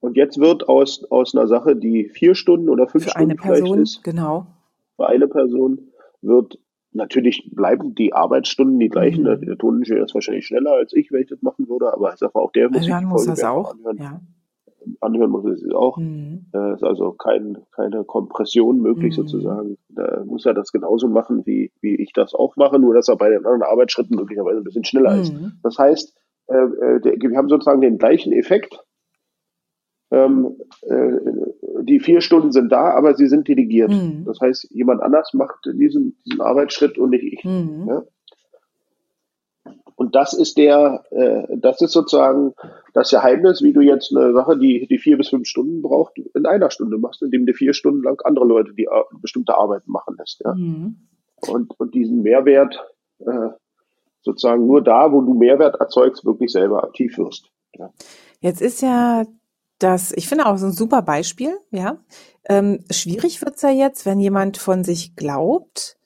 Und 0.00 0.16
jetzt 0.16 0.38
wird 0.38 0.68
aus, 0.68 1.04
aus 1.10 1.34
einer 1.34 1.46
Sache, 1.46 1.76
die 1.76 2.08
vier 2.08 2.34
Stunden 2.34 2.68
oder 2.68 2.88
fünf 2.88 3.04
für 3.04 3.10
Stunden 3.10 3.30
eine 3.30 3.36
Person, 3.36 3.80
ist, 3.80 4.02
genau. 4.02 4.46
für 4.96 5.06
eine 5.08 5.28
Person 5.28 5.92
wird 6.20 6.58
natürlich 6.92 7.50
bleiben 7.54 7.94
die 7.94 8.12
Arbeitsstunden 8.12 8.78
die 8.78 8.88
gleichen. 8.88 9.22
Mhm. 9.22 9.46
Der 9.46 9.56
Toningenieur 9.56 10.04
ist 10.04 10.14
wahrscheinlich 10.14 10.46
schneller 10.46 10.72
als 10.72 10.92
ich, 10.92 11.10
wenn 11.12 11.22
ich 11.22 11.28
das 11.28 11.40
machen 11.40 11.68
würde, 11.68 11.92
aber 11.92 12.12
ich 12.12 12.18
sage 12.18 12.34
auch, 12.34 12.52
der 12.52 12.68
muss, 12.68 12.88
hören 12.88 13.04
muss 13.04 13.26
das 13.26 13.42
auch. 13.44 13.74
Anhören. 13.74 13.98
Ja 13.98 14.20
anhören 15.00 15.30
muss 15.30 15.44
es 15.44 15.64
auch. 15.72 15.96
Mhm. 15.96 16.46
Äh, 16.54 16.74
ist 16.74 16.84
also 16.84 17.12
kein, 17.12 17.58
keine 17.72 18.04
Kompression 18.04 18.80
möglich 18.80 19.16
mhm. 19.16 19.22
sozusagen. 19.22 19.78
Da 19.88 20.22
muss 20.24 20.46
er 20.46 20.54
das 20.54 20.72
genauso 20.72 21.08
machen, 21.08 21.46
wie, 21.46 21.72
wie 21.80 21.96
ich 21.96 22.12
das 22.12 22.34
auch 22.34 22.56
mache, 22.56 22.78
nur 22.78 22.94
dass 22.94 23.08
er 23.08 23.16
bei 23.16 23.28
den 23.28 23.38
anderen 23.38 23.62
Arbeitsschritten 23.62 24.16
möglicherweise 24.16 24.58
ein 24.58 24.64
bisschen 24.64 24.84
schneller 24.84 25.14
mhm. 25.14 25.20
ist. 25.20 25.34
Das 25.62 25.78
heißt, 25.78 26.16
äh, 26.48 26.54
äh 26.54 27.20
wir 27.20 27.36
haben 27.36 27.48
sozusagen 27.48 27.80
den 27.80 27.98
gleichen 27.98 28.32
Effekt. 28.32 28.78
Ähm, 30.10 30.56
äh, 30.82 31.12
die 31.82 32.00
vier 32.00 32.20
Stunden 32.20 32.52
sind 32.52 32.70
da, 32.70 32.90
aber 32.90 33.14
sie 33.14 33.28
sind 33.28 33.48
delegiert. 33.48 33.90
Mhm. 33.90 34.24
Das 34.26 34.40
heißt, 34.40 34.68
jemand 34.70 35.02
anders 35.02 35.32
macht 35.32 35.64
diesen, 35.64 36.16
diesen 36.26 36.40
Arbeitsschritt 36.40 36.98
und 36.98 37.10
nicht 37.10 37.24
ich. 37.24 37.44
Mhm. 37.44 37.86
Ja? 37.88 38.02
Und 40.12 40.16
das 40.16 40.34
ist 40.34 40.58
der, 40.58 41.04
äh, 41.10 41.56
das 41.56 41.80
ist 41.80 41.92
sozusagen 41.92 42.52
das 42.92 43.10
Geheimnis, 43.10 43.62
wie 43.62 43.72
du 43.72 43.80
jetzt 43.80 44.14
eine 44.14 44.34
Sache, 44.34 44.58
die, 44.58 44.86
die 44.86 44.98
vier 44.98 45.16
bis 45.16 45.30
fünf 45.30 45.48
Stunden 45.48 45.80
braucht, 45.80 46.18
in 46.18 46.44
einer 46.44 46.70
Stunde 46.70 46.98
machst, 46.98 47.22
indem 47.22 47.46
du 47.46 47.54
vier 47.54 47.72
Stunden 47.72 48.02
lang 48.02 48.20
andere 48.24 48.44
Leute 48.44 48.74
die 48.74 48.84
äh, 48.84 49.02
bestimmte 49.22 49.56
Arbeiten 49.56 49.90
machen 49.90 50.16
lässt. 50.18 50.42
Ja? 50.44 50.54
Mhm. 50.54 51.08
Und, 51.48 51.80
und 51.80 51.94
diesen 51.94 52.20
Mehrwert 52.20 52.78
äh, 53.20 53.48
sozusagen 54.20 54.66
nur 54.66 54.82
da, 54.82 55.10
wo 55.12 55.22
du 55.22 55.32
Mehrwert 55.32 55.76
erzeugst, 55.76 56.26
wirklich 56.26 56.52
selber 56.52 56.84
aktiv 56.84 57.16
wirst. 57.16 57.50
Ja? 57.78 57.90
Jetzt 58.40 58.60
ist 58.60 58.82
ja 58.82 59.24
das, 59.78 60.12
ich 60.12 60.28
finde 60.28 60.44
auch 60.44 60.58
so 60.58 60.66
ein 60.66 60.72
super 60.72 61.00
Beispiel, 61.00 61.56
ja. 61.70 61.96
Ähm, 62.44 62.84
schwierig 62.90 63.40
wird's 63.40 63.62
ja 63.62 63.70
jetzt, 63.70 64.04
wenn 64.04 64.20
jemand 64.20 64.58
von 64.58 64.84
sich 64.84 65.16
glaubt, 65.16 65.96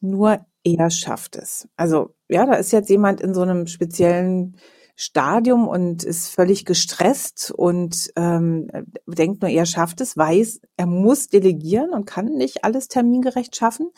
nur 0.00 0.46
er 0.62 0.90
schafft 0.90 1.34
es. 1.34 1.68
Also 1.76 2.14
ja, 2.28 2.46
da 2.46 2.54
ist 2.54 2.72
jetzt 2.72 2.90
jemand 2.90 3.20
in 3.20 3.34
so 3.34 3.42
einem 3.42 3.66
speziellen 3.66 4.56
Stadium 5.00 5.68
und 5.68 6.02
ist 6.02 6.28
völlig 6.28 6.64
gestresst 6.64 7.52
und 7.56 8.10
ähm, 8.16 8.68
denkt 9.06 9.42
nur, 9.42 9.50
er 9.50 9.64
schafft 9.64 10.00
es, 10.00 10.16
weiß, 10.16 10.60
er 10.76 10.86
muss 10.86 11.28
delegieren 11.28 11.90
und 11.90 12.04
kann 12.04 12.26
nicht 12.26 12.64
alles 12.64 12.88
termingerecht 12.88 13.54
schaffen. 13.54 13.90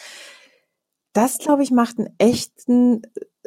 Das, 1.14 1.38
glaube 1.38 1.62
ich, 1.62 1.70
macht 1.70 1.98
einen 1.98 2.14
echten, 2.18 3.00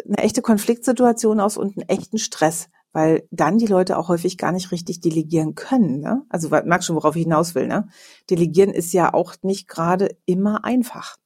eine 0.03 0.17
echte 0.17 0.41
Konfliktsituation 0.41 1.39
aus 1.39 1.55
und 1.57 1.77
einen 1.77 1.87
echten 1.87 2.17
Stress, 2.17 2.69
weil 2.91 3.27
dann 3.29 3.59
die 3.59 3.67
Leute 3.67 3.99
auch 3.99 4.09
häufig 4.09 4.39
gar 4.39 4.51
nicht 4.51 4.71
richtig 4.71 4.99
delegieren 4.99 5.53
können. 5.53 5.99
Ne? 5.99 6.23
Also 6.29 6.49
merk 6.49 6.83
schon, 6.83 6.95
worauf 6.95 7.15
ich 7.15 7.23
hinaus 7.23 7.53
will. 7.53 7.67
Ne? 7.67 7.87
Delegieren 8.31 8.71
ist 8.71 8.93
ja 8.93 9.13
auch 9.13 9.35
nicht 9.43 9.67
gerade 9.67 10.17
immer 10.25 10.65
einfach. 10.65 11.17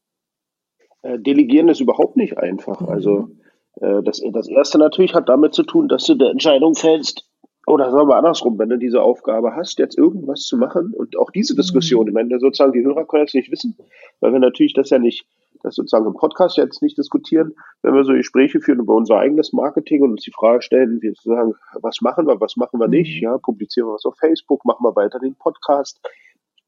Äh, 1.03 1.19
delegieren 1.19 1.69
ist 1.69 1.79
überhaupt 1.79 2.17
nicht 2.17 2.37
einfach. 2.37 2.81
Mhm. 2.81 2.89
Also 2.89 3.29
das, 3.79 4.21
das 4.31 4.47
erste 4.47 4.77
natürlich 4.77 5.13
hat 5.13 5.29
damit 5.29 5.53
zu 5.53 5.63
tun, 5.63 5.87
dass 5.87 6.05
du 6.05 6.13
eine 6.13 6.29
Entscheidung 6.29 6.75
fällst, 6.75 7.27
oder 7.67 7.91
sagen 7.91 8.07
wir 8.07 8.15
andersrum, 8.15 8.57
wenn 8.57 8.69
du 8.69 8.77
diese 8.77 9.01
Aufgabe 9.01 9.53
hast, 9.53 9.77
jetzt 9.77 9.97
irgendwas 9.97 10.43
zu 10.43 10.57
machen 10.57 10.93
und 10.93 11.17
auch 11.17 11.29
diese 11.31 11.53
Diskussion, 11.53 12.03
mhm. 12.03 12.07
ich 12.07 12.13
meine, 12.13 12.39
sozusagen 12.39 12.71
die 12.71 12.83
Hörer 12.83 13.05
können 13.05 13.23
jetzt 13.23 13.35
nicht 13.35 13.51
wissen, 13.51 13.77
weil 14.21 14.31
wir 14.31 14.39
natürlich 14.39 14.73
das 14.73 14.89
ja 14.89 14.99
nicht, 14.99 15.27
das 15.63 15.75
sozusagen 15.75 16.05
im 16.05 16.13
Podcast 16.13 16.55
jetzt 16.55 16.81
nicht 16.81 16.97
diskutieren, 16.97 17.55
wenn 17.81 17.93
wir 17.93 18.05
so 18.05 18.13
Gespräche 18.13 18.61
führen 18.61 18.79
über 18.79 18.95
unser 18.95 19.17
eigenes 19.17 19.51
Marketing 19.51 20.01
und 20.01 20.11
uns 20.11 20.23
die 20.23 20.31
Frage 20.31 20.61
stellen, 20.61 21.01
wir 21.01 21.13
sagen, 21.21 21.55
was 21.81 21.99
machen 21.99 22.25
wir, 22.25 22.39
was 22.39 22.55
machen 22.55 22.79
wir 22.79 22.87
nicht, 22.87 23.17
mhm. 23.17 23.23
ja, 23.23 23.37
publizieren 23.37 23.89
wir 23.89 23.95
was 23.95 24.05
auf 24.05 24.15
Facebook, 24.17 24.63
machen 24.63 24.85
wir 24.85 24.95
weiter 24.95 25.19
den 25.19 25.35
Podcast, 25.35 25.99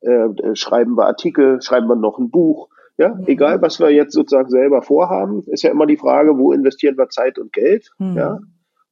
äh, 0.01 0.27
schreiben 0.53 0.97
wir 0.97 1.05
Artikel, 1.05 1.61
schreiben 1.61 1.87
wir 1.87 1.95
noch 1.95 2.19
ein 2.19 2.29
Buch, 2.29 2.67
ja, 2.99 3.15
mhm. 3.15 3.23
egal 3.27 3.61
was 3.61 3.79
wir 3.79 3.89
jetzt 3.91 4.13
sozusagen 4.13 4.49
selber 4.49 4.81
vorhaben, 4.81 5.43
ist 5.47 5.63
ja 5.63 5.71
immer 5.71 5.85
die 5.85 5.97
Frage, 5.97 6.37
wo 6.37 6.51
investieren 6.51 6.97
wir 6.97 7.07
Zeit 7.07 7.39
und 7.39 7.53
Geld. 7.53 7.89
Mhm. 7.97 8.17
Ja, 8.17 8.39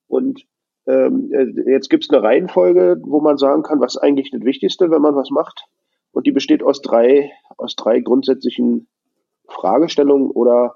und 0.07 0.45
ähm, 0.87 1.29
jetzt 1.67 1.89
gibt 1.89 2.05
es 2.05 2.09
eine 2.09 2.23
Reihenfolge, 2.23 3.01
wo 3.03 3.19
man 3.19 3.37
sagen 3.37 3.63
kann, 3.63 3.81
was 3.81 3.95
ist 3.95 4.01
eigentlich 4.01 4.31
das 4.31 4.41
Wichtigste, 4.43 4.89
wenn 4.89 5.01
man 5.01 5.15
was 5.15 5.29
macht. 5.29 5.65
Und 6.11 6.25
die 6.25 6.31
besteht 6.31 6.63
aus 6.63 6.81
drei, 6.81 7.31
aus 7.57 7.75
drei 7.75 7.99
grundsätzlichen 7.99 8.87
Fragestellungen 9.49 10.31
oder, 10.31 10.75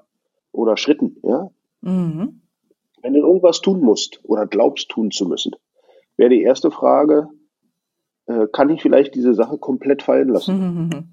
oder 0.52 0.76
Schritten. 0.76 1.16
Ja? 1.22 1.48
Mhm. 1.80 2.42
Wenn 3.00 3.14
du 3.14 3.20
irgendwas 3.20 3.62
tun 3.62 3.80
musst 3.80 4.20
oder 4.24 4.46
glaubst 4.46 4.90
tun 4.90 5.10
zu 5.10 5.26
müssen, 5.26 5.52
wäre 6.18 6.28
die 6.28 6.42
erste 6.42 6.70
Frage, 6.70 7.28
äh, 8.26 8.46
kann 8.52 8.68
ich 8.68 8.82
vielleicht 8.82 9.14
diese 9.14 9.32
Sache 9.32 9.56
komplett 9.56 10.02
fallen 10.02 10.28
lassen? 10.28 11.08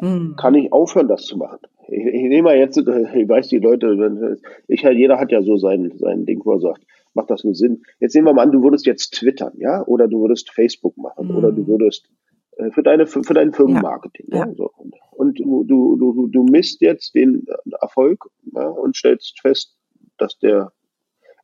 Mhm. 0.00 0.08
Mhm. 0.08 0.36
Kann 0.36 0.54
ich 0.54 0.72
aufhören, 0.72 1.08
das 1.08 1.24
zu 1.24 1.36
machen? 1.36 1.60
Ich, 1.88 2.04
ich 2.04 2.22
nehme 2.22 2.42
mal 2.42 2.56
jetzt, 2.56 2.76
ich 2.78 3.28
weiß 3.28 3.48
die 3.48 3.58
Leute, 3.58 4.38
ich 4.68 4.82
jeder 4.82 5.18
hat 5.18 5.32
ja 5.32 5.42
so 5.42 5.56
sein, 5.56 5.92
sein 5.98 6.26
Ding, 6.26 6.40
wo 6.44 6.52
er 6.52 6.60
sagt, 6.60 6.82
macht 7.14 7.30
das 7.30 7.44
nur 7.44 7.54
Sinn? 7.54 7.82
Jetzt 7.98 8.14
nehmen 8.14 8.28
wir 8.28 8.34
mal 8.34 8.42
an, 8.42 8.52
du 8.52 8.62
würdest 8.62 8.86
jetzt 8.86 9.14
twittern, 9.14 9.52
ja, 9.58 9.84
oder 9.86 10.08
du 10.08 10.20
würdest 10.20 10.50
Facebook 10.50 10.96
machen, 10.96 11.28
mhm. 11.28 11.36
oder 11.36 11.52
du 11.52 11.66
würdest 11.66 12.08
äh, 12.56 12.70
für 12.70 12.82
deine 12.82 13.06
für 13.06 13.34
dein 13.34 13.52
Firmenmarketing. 13.52 14.26
Ja. 14.30 14.46
ja. 14.46 14.54
So. 14.54 14.70
Und, 15.12 15.38
du, 15.38 15.64
du, 15.64 15.96
du, 15.96 16.28
du 16.28 16.42
misst 16.44 16.80
jetzt 16.80 17.14
den 17.14 17.44
Erfolg 17.80 18.24
ja, 18.54 18.66
und 18.66 18.96
stellst 18.96 19.38
fest, 19.40 19.76
dass 20.16 20.38
der 20.38 20.72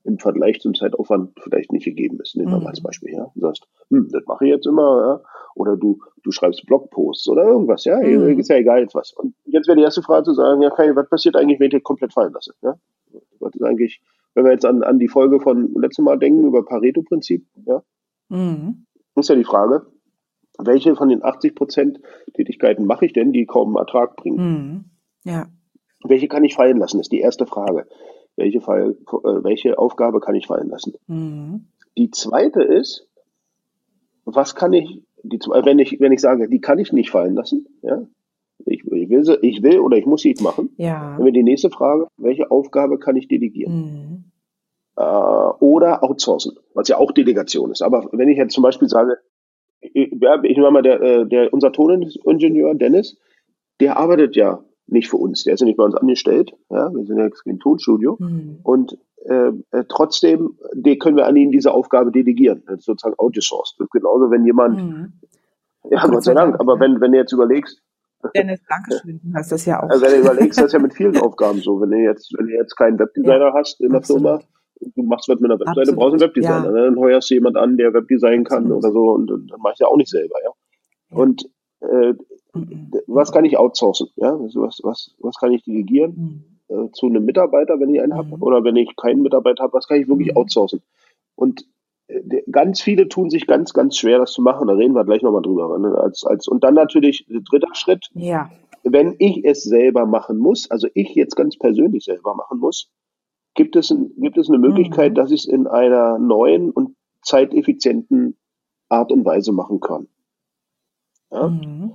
im 0.04 0.18
Vergleich 0.18 0.60
zum 0.60 0.74
Zeitaufwand 0.74 1.32
vielleicht 1.42 1.72
nicht 1.72 1.84
gegeben 1.84 2.20
ist. 2.20 2.36
Nehmen 2.36 2.52
wir 2.52 2.60
mal 2.60 2.70
als 2.70 2.80
mhm. 2.80 2.84
Beispiel, 2.84 3.12
ja. 3.12 3.30
Du 3.34 3.40
sagst, 3.40 3.66
hm, 3.90 4.08
das 4.10 4.24
mache 4.26 4.44
ich 4.44 4.50
jetzt 4.50 4.66
immer, 4.66 5.00
ja. 5.02 5.20
Oder 5.56 5.76
du, 5.76 5.98
du 6.22 6.30
schreibst 6.32 6.66
Blogposts 6.66 7.26
oder 7.28 7.44
irgendwas, 7.44 7.84
ja. 7.84 7.98
Mhm. 7.98 8.38
Ist 8.38 8.50
ja 8.50 8.56
egal 8.56 8.80
jetzt 8.80 8.94
was. 8.94 9.12
Und 9.12 9.34
jetzt 9.46 9.66
wäre 9.66 9.76
die 9.76 9.82
erste 9.82 10.02
Frage 10.02 10.24
zu 10.24 10.34
sagen, 10.34 10.60
ja, 10.60 10.70
okay, 10.70 10.94
was 10.94 11.08
passiert 11.08 11.34
eigentlich, 11.34 11.58
wenn 11.58 11.68
ich 11.68 11.72
das 11.72 11.82
komplett 11.82 12.12
fallen 12.12 12.32
lasse, 12.32 12.52
ja? 12.62 12.74
Was 13.40 13.54
ist 13.54 13.62
eigentlich, 13.62 14.02
wenn 14.34 14.44
wir 14.44 14.52
jetzt 14.52 14.66
an, 14.66 14.82
an 14.82 14.98
die 14.98 15.08
Folge 15.08 15.40
von 15.40 15.74
letztem 15.74 16.04
Mal 16.04 16.18
denken 16.18 16.46
über 16.46 16.64
Pareto-Prinzip, 16.64 17.46
ja. 17.64 17.82
Mhm. 18.28 18.84
Ist 19.14 19.30
ja 19.30 19.34
die 19.34 19.44
Frage, 19.44 19.86
welche 20.58 20.94
von 20.94 21.08
den 21.08 21.24
80 21.24 21.54
Prozent 21.54 22.00
Tätigkeiten 22.34 22.84
mache 22.84 23.06
ich 23.06 23.14
denn, 23.14 23.32
die 23.32 23.46
kaum 23.46 23.76
Ertrag 23.76 24.16
bringen? 24.16 24.36
Mhm. 24.36 24.84
Ja. 25.24 25.46
Welche 26.04 26.28
kann 26.28 26.44
ich 26.44 26.54
fallen 26.54 26.76
lassen, 26.76 27.00
ist 27.00 27.12
die 27.12 27.20
erste 27.20 27.46
Frage. 27.46 27.86
Welche, 28.36 28.60
Fall, 28.60 28.90
äh, 28.90 29.42
welche 29.42 29.78
Aufgabe 29.78 30.20
kann 30.20 30.34
ich 30.34 30.46
fallen 30.46 30.68
lassen? 30.68 30.94
Mhm. 31.06 31.68
Die 31.96 32.10
zweite 32.10 32.62
ist, 32.62 33.08
was 34.26 34.54
kann 34.54 34.74
ich, 34.74 35.02
die, 35.28 35.38
wenn 35.38 35.78
ich, 35.78 36.00
wenn 36.00 36.12
ich 36.12 36.20
sage, 36.20 36.48
die 36.48 36.60
kann 36.60 36.78
ich 36.78 36.92
nicht 36.92 37.10
fallen 37.10 37.34
lassen, 37.34 37.66
ja, 37.82 38.06
ich, 38.64 38.84
ich, 38.84 39.10
will, 39.10 39.24
sie, 39.24 39.38
ich 39.42 39.62
will 39.62 39.80
oder 39.80 39.96
ich 39.96 40.06
muss 40.06 40.22
sie 40.22 40.34
machen. 40.40 40.70
Ja. 40.76 41.16
Dann 41.16 41.24
wäre 41.24 41.32
die 41.32 41.42
nächste 41.42 41.70
Frage, 41.70 42.08
welche 42.16 42.50
Aufgabe 42.50 42.98
kann 42.98 43.16
ich 43.16 43.28
delegieren? 43.28 43.74
Mhm. 43.74 44.24
Äh, 44.96 45.02
oder 45.02 46.02
outsourcen, 46.02 46.56
was 46.74 46.88
ja 46.88 46.96
auch 46.96 47.12
Delegation 47.12 47.70
ist. 47.70 47.82
Aber 47.82 48.08
wenn 48.12 48.28
ich 48.28 48.38
jetzt 48.38 48.54
zum 48.54 48.62
Beispiel 48.62 48.88
sage, 48.88 49.18
ich, 49.80 50.12
ich 50.12 50.56
nehme 50.56 50.70
mal 50.70 50.82
der, 50.82 51.00
äh, 51.00 51.26
der, 51.26 51.52
unser 51.52 51.72
Toningenieur 51.72 52.74
Dennis, 52.74 53.18
der 53.80 53.98
arbeitet 53.98 54.36
ja 54.36 54.64
nicht 54.86 55.08
für 55.10 55.16
uns, 55.16 55.44
der 55.44 55.54
ist 55.54 55.60
ja 55.60 55.66
nicht 55.66 55.76
bei 55.76 55.84
uns 55.84 55.94
angestellt, 55.94 56.52
ja, 56.70 56.92
wir 56.94 57.04
sind 57.04 57.18
ja 57.18 57.24
jetzt 57.24 57.42
im 57.46 57.58
Tonstudio 57.58 58.16
Mhm. 58.20 58.58
und 58.62 58.98
äh, 59.24 59.50
äh, 59.72 59.84
trotzdem 59.88 60.56
die 60.74 60.98
können 60.98 61.16
wir 61.16 61.26
an 61.26 61.36
ihn 61.36 61.50
diese 61.50 61.72
Aufgabe 61.72 62.12
delegieren, 62.12 62.62
das 62.66 62.78
ist 62.80 62.84
sozusagen 62.84 63.18
outgesourced. 63.18 63.74
Das 63.78 63.86
ist 63.86 63.92
genauso, 63.92 64.30
wenn 64.30 64.44
jemand, 64.44 64.76
Mhm. 64.76 65.12
ja, 65.90 66.00
Gott 66.02 66.12
Gott 66.12 66.24
sei 66.24 66.34
Dank, 66.34 66.52
Dank, 66.52 66.60
aber 66.60 66.74
ja. 66.74 66.80
wenn, 66.80 67.00
wenn 67.00 67.12
du 67.12 67.18
jetzt 67.18 67.32
überlegst, 67.32 67.82
Dennis, 68.34 68.60
du 68.62 69.34
hast 69.34 69.52
das 69.52 69.66
ja 69.66 69.82
auch. 69.82 69.88
also 69.90 70.04
wenn 70.04 70.12
du 70.12 70.20
überlegst, 70.20 70.58
das 70.58 70.66
ist 70.66 70.72
ja 70.72 70.78
mit 70.78 70.94
vielen 70.94 71.16
Aufgaben 71.18 71.60
so, 71.60 71.80
wenn 71.80 71.90
du 71.90 71.98
jetzt, 71.98 72.32
wenn 72.38 72.46
du 72.46 72.52
jetzt 72.54 72.74
keinen 72.76 72.98
Webdesigner 72.98 73.52
hast 73.52 73.80
in 73.80 73.90
der 73.90 73.98
absolut. 73.98 74.22
Firma, 74.22 74.40
du 74.94 75.02
machst 75.02 75.28
was 75.28 75.40
mit 75.40 75.50
einer 75.50 75.58
Webseite, 75.60 75.80
Absolut, 75.80 75.98
brauchst 76.00 76.12
einen 76.14 76.20
Webdesigner, 76.20 76.64
ja. 76.64 76.70
ne? 76.70 76.82
dann 76.86 76.96
heuerst 76.98 77.30
du 77.30 77.34
jemand 77.34 77.56
an, 77.56 77.76
der 77.76 77.92
Webdesign 77.94 78.44
kann 78.44 78.64
Absolut. 78.64 78.84
oder 78.84 78.92
so 78.92 79.10
und, 79.10 79.30
und 79.30 79.50
dann 79.50 79.60
mach 79.60 79.72
ich 79.72 79.78
ja 79.80 79.86
auch 79.86 79.96
nicht 79.96 80.10
selber, 80.10 80.34
ja. 80.44 80.50
Ja. 81.10 81.16
Und 81.18 81.48
äh, 81.80 82.14
Mhm. 82.54 82.90
was 83.06 83.32
kann 83.32 83.44
ich 83.44 83.58
outsourcen? 83.58 84.08
Ja, 84.16 84.34
also 84.34 84.62
was, 84.62 84.80
was, 84.82 85.14
was 85.18 85.36
kann 85.36 85.52
ich 85.52 85.62
delegieren 85.64 86.46
Mhm. 86.70 86.86
äh, 86.86 86.90
zu 86.92 87.06
einem 87.06 87.24
Mitarbeiter, 87.26 87.78
wenn 87.78 87.94
ich 87.94 88.00
einen 88.00 88.14
habe? 88.14 88.36
Mhm. 88.36 88.42
Oder 88.42 88.64
wenn 88.64 88.76
ich 88.76 88.96
keinen 88.96 89.20
Mitarbeiter 89.22 89.64
habe, 89.64 89.74
was 89.74 89.86
kann 89.86 90.00
ich 90.00 90.08
wirklich 90.08 90.34
outsourcen? 90.36 90.80
Und 91.34 91.66
äh, 92.08 92.42
ganz 92.50 92.80
viele 92.80 93.08
tun 93.08 93.28
sich 93.28 93.46
ganz, 93.46 93.74
ganz 93.74 93.96
schwer, 93.98 94.18
das 94.18 94.32
zu 94.32 94.40
machen. 94.40 94.68
Da 94.68 94.74
reden 94.74 94.94
wir 94.94 95.04
gleich 95.04 95.20
nochmal 95.22 95.42
drüber. 95.42 95.78
Ne? 95.78 95.94
Als, 95.98 96.24
als, 96.24 96.48
und 96.48 96.64
dann 96.64 96.74
natürlich 96.74 97.26
der 97.28 97.40
dritte 97.42 97.66
Schritt, 97.74 98.08
Ja. 98.14 98.48
wenn 98.84 99.16
ich 99.18 99.44
es 99.44 99.62
selber 99.62 100.06
machen 100.06 100.38
muss, 100.38 100.70
also 100.70 100.88
ich 100.94 101.14
jetzt 101.14 101.36
ganz 101.36 101.58
persönlich 101.58 102.04
selber 102.04 102.34
machen 102.34 102.58
muss, 102.58 102.90
gibt 103.54 103.76
es, 103.76 103.90
ein, 103.90 104.12
gibt 104.16 104.38
es 104.38 104.48
eine 104.48 104.58
Möglichkeit, 104.58 105.10
Mhm. 105.12 105.14
dass 105.16 105.30
ich 105.30 105.40
es 105.40 105.46
in 105.46 105.66
einer 105.66 106.18
neuen 106.18 106.70
und 106.70 106.94
zeiteffizienten 107.22 108.36
Art 108.88 109.12
und 109.12 109.24
Weise 109.26 109.52
machen 109.52 109.80
kann. 109.80 110.08
Ja? 111.30 111.48
Mhm. 111.48 111.92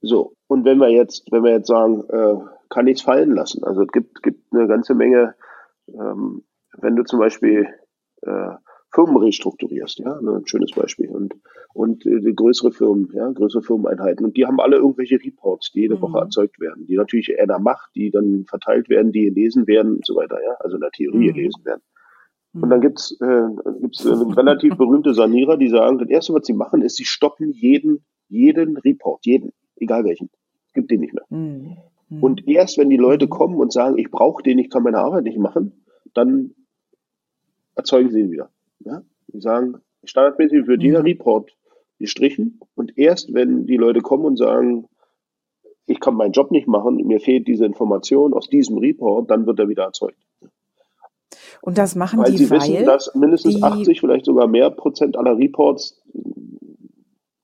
So, 0.00 0.34
und 0.48 0.64
wenn 0.64 0.78
wir 0.78 0.88
jetzt, 0.88 1.30
wenn 1.30 1.44
wir 1.44 1.52
jetzt 1.52 1.68
sagen, 1.68 2.04
äh, 2.08 2.36
kann 2.70 2.86
ich 2.86 2.98
es 2.98 3.02
fallen 3.02 3.32
lassen? 3.34 3.62
Also 3.64 3.82
es 3.82 3.88
gibt, 3.92 4.22
gibt 4.22 4.52
eine 4.52 4.66
ganze 4.66 4.94
Menge, 4.94 5.34
ähm, 5.88 6.44
wenn 6.78 6.96
du 6.96 7.04
zum 7.04 7.20
Beispiel 7.20 7.68
äh, 8.22 8.50
Firmen 8.94 9.16
restrukturierst, 9.18 10.00
ja, 10.00 10.20
ne, 10.20 10.36
ein 10.36 10.46
schönes 10.46 10.72
Beispiel. 10.72 11.08
Und, 11.08 11.34
und 11.72 12.04
äh, 12.04 12.32
größere 12.32 12.72
Firmen, 12.72 13.10
ja, 13.12 13.30
größere 13.30 13.62
Firmeneinheiten. 13.62 14.26
Und 14.26 14.36
die 14.36 14.44
haben 14.46 14.60
alle 14.60 14.76
irgendwelche 14.76 15.16
Reports, 15.22 15.70
die 15.72 15.82
jede 15.82 15.96
Mhm. 15.96 16.02
Woche 16.02 16.18
erzeugt 16.18 16.60
werden, 16.60 16.86
die 16.86 16.96
natürlich 16.96 17.38
einer 17.40 17.58
macht, 17.58 17.90
die 17.94 18.10
dann 18.10 18.44
verteilt 18.48 18.88
werden, 18.88 19.12
die 19.12 19.24
gelesen 19.26 19.66
werden 19.66 19.96
und 19.96 20.06
so 20.06 20.16
weiter, 20.16 20.38
ja, 20.42 20.54
also 20.60 20.76
in 20.76 20.80
der 20.82 20.90
Theorie 20.90 21.30
Mhm. 21.30 21.34
gelesen 21.34 21.64
werden. 21.64 21.82
Und 22.54 22.68
dann 22.68 22.82
gibt's 22.82 23.16
äh, 23.20 23.48
gibt's 23.80 24.04
äh, 24.04 24.10
relativ 24.10 24.76
berühmte 24.76 25.14
Sanierer, 25.14 25.56
die 25.56 25.68
sagen, 25.68 25.98
das 25.98 26.08
erste, 26.10 26.34
was 26.34 26.44
sie 26.44 26.52
machen, 26.52 26.82
ist, 26.82 26.96
sie 26.96 27.06
stoppen 27.06 27.52
jeden, 27.52 28.04
jeden 28.32 28.76
Report, 28.78 29.24
jeden, 29.24 29.52
egal 29.76 30.04
welchen. 30.04 30.30
Es 30.66 30.72
gibt 30.72 30.90
den 30.90 31.00
nicht 31.00 31.14
mehr. 31.14 31.26
Mhm. 31.28 31.76
Und 32.20 32.48
erst 32.48 32.78
wenn 32.78 32.90
die 32.90 32.96
Leute 32.96 33.28
kommen 33.28 33.56
und 33.56 33.72
sagen, 33.72 33.98
ich 33.98 34.10
brauche 34.10 34.42
den, 34.42 34.58
ich 34.58 34.70
kann 34.70 34.82
meine 34.82 34.98
Arbeit 34.98 35.24
nicht 35.24 35.38
machen, 35.38 35.84
dann 36.14 36.54
erzeugen 37.74 38.10
sie 38.10 38.20
ihn 38.20 38.30
wieder. 38.30 38.50
Ja? 38.80 39.02
Die 39.28 39.40
sagen, 39.40 39.76
standardmäßig 40.04 40.66
wird 40.66 40.82
jeder 40.82 41.00
Mhm. 41.00 41.06
Report 41.06 41.56
gestrichen 41.98 42.58
und 42.74 42.98
erst 42.98 43.32
wenn 43.32 43.66
die 43.66 43.76
Leute 43.76 44.00
kommen 44.00 44.24
und 44.24 44.36
sagen, 44.36 44.88
ich 45.86 46.00
kann 46.00 46.14
meinen 46.14 46.32
Job 46.32 46.50
nicht 46.50 46.66
machen, 46.66 46.96
mir 46.96 47.20
fehlt 47.20 47.46
diese 47.46 47.64
Information 47.64 48.34
aus 48.34 48.48
diesem 48.48 48.78
Report, 48.78 49.30
dann 49.30 49.46
wird 49.46 49.58
er 49.58 49.68
wieder 49.68 49.84
erzeugt. 49.84 50.18
Und 51.60 51.78
das 51.78 51.94
machen 51.94 52.20
Weil 52.20 52.32
die, 52.32 52.38
sie 52.38 52.50
weil 52.50 52.60
wissen, 52.60 52.84
dass 52.84 53.14
mindestens 53.14 53.56
die 53.56 53.62
80, 53.62 54.00
vielleicht 54.00 54.24
sogar 54.24 54.48
mehr 54.48 54.70
Prozent 54.70 55.16
aller 55.16 55.38
Reports 55.38 56.02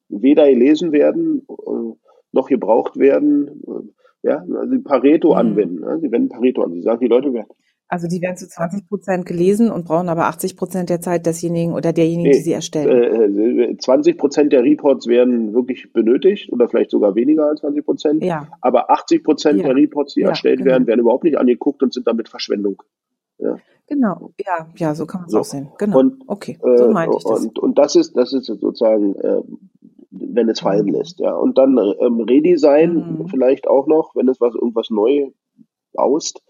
weder 0.08 0.48
gelesen 0.48 0.92
werden, 0.92 1.46
äh, 1.48 1.94
noch 2.32 2.48
gebraucht 2.48 2.96
werden. 2.98 3.62
äh, 3.66 3.92
Ja, 4.24 4.38
also 4.60 4.72
die 4.74 4.78
Pareto 4.82 5.28
Mhm. 5.30 5.34
anwenden. 5.36 5.80
ne? 5.80 5.98
Sie 6.00 6.10
wenden 6.10 6.28
Pareto 6.28 6.62
an. 6.64 6.72
Sie 6.72 6.82
sagen, 6.82 6.98
die 7.00 7.06
Leute 7.06 7.32
werden, 7.32 7.46
Also 7.86 8.08
die 8.08 8.20
werden 8.20 8.36
zu 8.36 8.48
20 8.48 8.88
Prozent 8.88 9.24
gelesen 9.26 9.70
und 9.70 9.86
brauchen 9.86 10.08
aber 10.08 10.26
80 10.26 10.56
Prozent 10.56 10.90
der 10.90 11.00
Zeit 11.00 11.24
desjenigen 11.24 11.72
oder 11.72 11.92
derjenigen, 11.92 12.32
die 12.32 12.36
nee, 12.38 12.42
sie 12.42 12.52
erstellen. 12.52 13.70
äh, 13.70 13.76
20 13.78 14.18
Prozent 14.18 14.52
der 14.52 14.64
Reports 14.64 15.06
werden 15.06 15.54
wirklich 15.54 15.92
benötigt 15.92 16.52
oder 16.52 16.68
vielleicht 16.68 16.90
sogar 16.90 17.14
weniger 17.14 17.46
als 17.46 17.60
20 17.60 17.84
Prozent. 17.84 18.24
Ja, 18.24 18.48
Aber 18.60 18.90
80 18.90 19.22
Prozent 19.22 19.60
Ja. 19.60 19.66
der 19.68 19.76
Reports, 19.76 20.14
die 20.14 20.20
Ja, 20.22 20.30
erstellt 20.30 20.58
genau. 20.58 20.72
werden, 20.72 20.86
werden 20.88 21.00
überhaupt 21.00 21.24
nicht 21.24 21.38
angeguckt 21.38 21.80
und 21.84 21.94
sind 21.94 22.06
damit 22.08 22.28
Verschwendung. 22.28 22.82
genau. 23.86 24.32
Ja, 24.44 24.68
ja, 24.76 24.94
so 24.94 25.06
kann 25.06 25.20
man 25.22 25.26
es 25.28 25.32
So. 25.32 25.38
auch 25.38 25.44
sehen. 25.44 25.68
Genau. 25.78 25.98
Und, 26.00 26.24
okay, 26.26 26.58
so 26.60 26.66
Äh, 26.68 26.92
meinte 26.92 27.16
ich 27.16 27.24
das. 27.24 27.40
Und, 27.40 27.58
und 27.58 27.78
das 27.78 27.96
ist, 27.96 28.16
das 28.16 28.32
ist 28.32 28.46
sozusagen, 28.46 29.14
äh, 29.14 29.42
wenn 30.34 30.48
es 30.48 30.60
fallen 30.60 30.86
Mhm. 30.86 30.92
lässt, 30.92 31.20
ja. 31.20 31.34
Und 31.34 31.58
dann 31.58 31.76
ähm, 32.00 32.20
Redesign 32.20 32.94
Mhm. 32.94 33.28
vielleicht 33.28 33.66
auch 33.68 33.86
noch, 33.86 34.14
wenn 34.14 34.28
es 34.28 34.40
was 34.40 34.54
irgendwas 34.54 34.90
neu 34.90 35.30
baust, 35.92 36.42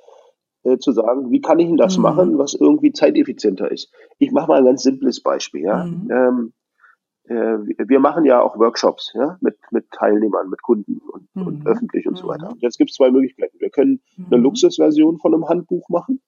äh, 0.65 0.79
zu 0.79 0.93
sagen, 0.93 1.31
wie 1.31 1.41
kann 1.41 1.59
ich 1.59 1.67
denn 1.69 1.77
das 1.77 1.97
Mhm. 1.97 2.03
machen, 2.03 2.39
was 2.39 2.55
irgendwie 2.55 2.93
zeiteffizienter 2.93 3.71
ist. 3.71 3.93
Ich 4.19 4.33
mache 4.33 4.49
mal 4.49 4.59
ein 4.59 4.65
ganz 4.65 4.83
simples 4.83 5.23
Beispiel, 5.23 5.63
ja. 5.63 5.85
Mhm. 5.85 6.11
Ähm, 6.11 6.53
äh, 7.25 7.59
wir 7.89 8.01
machen 8.01 8.25
ja 8.25 8.41
auch 8.43 8.59
Workshops, 8.59 9.13
ja, 9.15 9.37
mit, 9.41 9.57
mit 9.71 9.91
Teilnehmern, 9.91 10.49
mit 10.49 10.63
Kunden 10.63 10.99
und, 11.13 11.29
und 11.35 11.61
Mhm. 11.65 11.67
öffentlich 11.67 12.07
und 12.09 12.17
so 12.19 12.27
Mhm. 12.27 12.31
weiter. 12.31 12.51
Und 12.51 12.63
jetzt 12.63 12.79
gibt 12.79 12.91
es 12.91 12.97
zwei 12.97 13.11
Möglichkeiten. 13.11 13.61
Wir 13.61 13.71
können 13.71 14.01
eine 14.31 14.39
Mhm. 14.39 14.45
Luxusversion 14.45 15.19
von 15.19 15.35
einem 15.35 15.49
Handbuch 15.49 15.89
machen. 15.89 16.21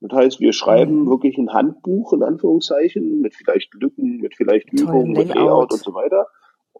Das 0.00 0.12
heißt, 0.16 0.40
wir 0.40 0.52
schreiben 0.52 1.02
Mhm. 1.04 1.08
wirklich 1.08 1.38
ein 1.38 1.52
Handbuch 1.52 2.12
in 2.12 2.22
Anführungszeichen 2.22 3.20
mit 3.20 3.34
vielleicht 3.34 3.72
Lücken, 3.74 4.18
mit 4.18 4.34
vielleicht 4.36 4.72
Übungen, 4.72 5.12
mit 5.12 5.28
Layout. 5.28 5.72
Und 5.72 5.82
so 5.82 5.94
weiter. 5.94 6.26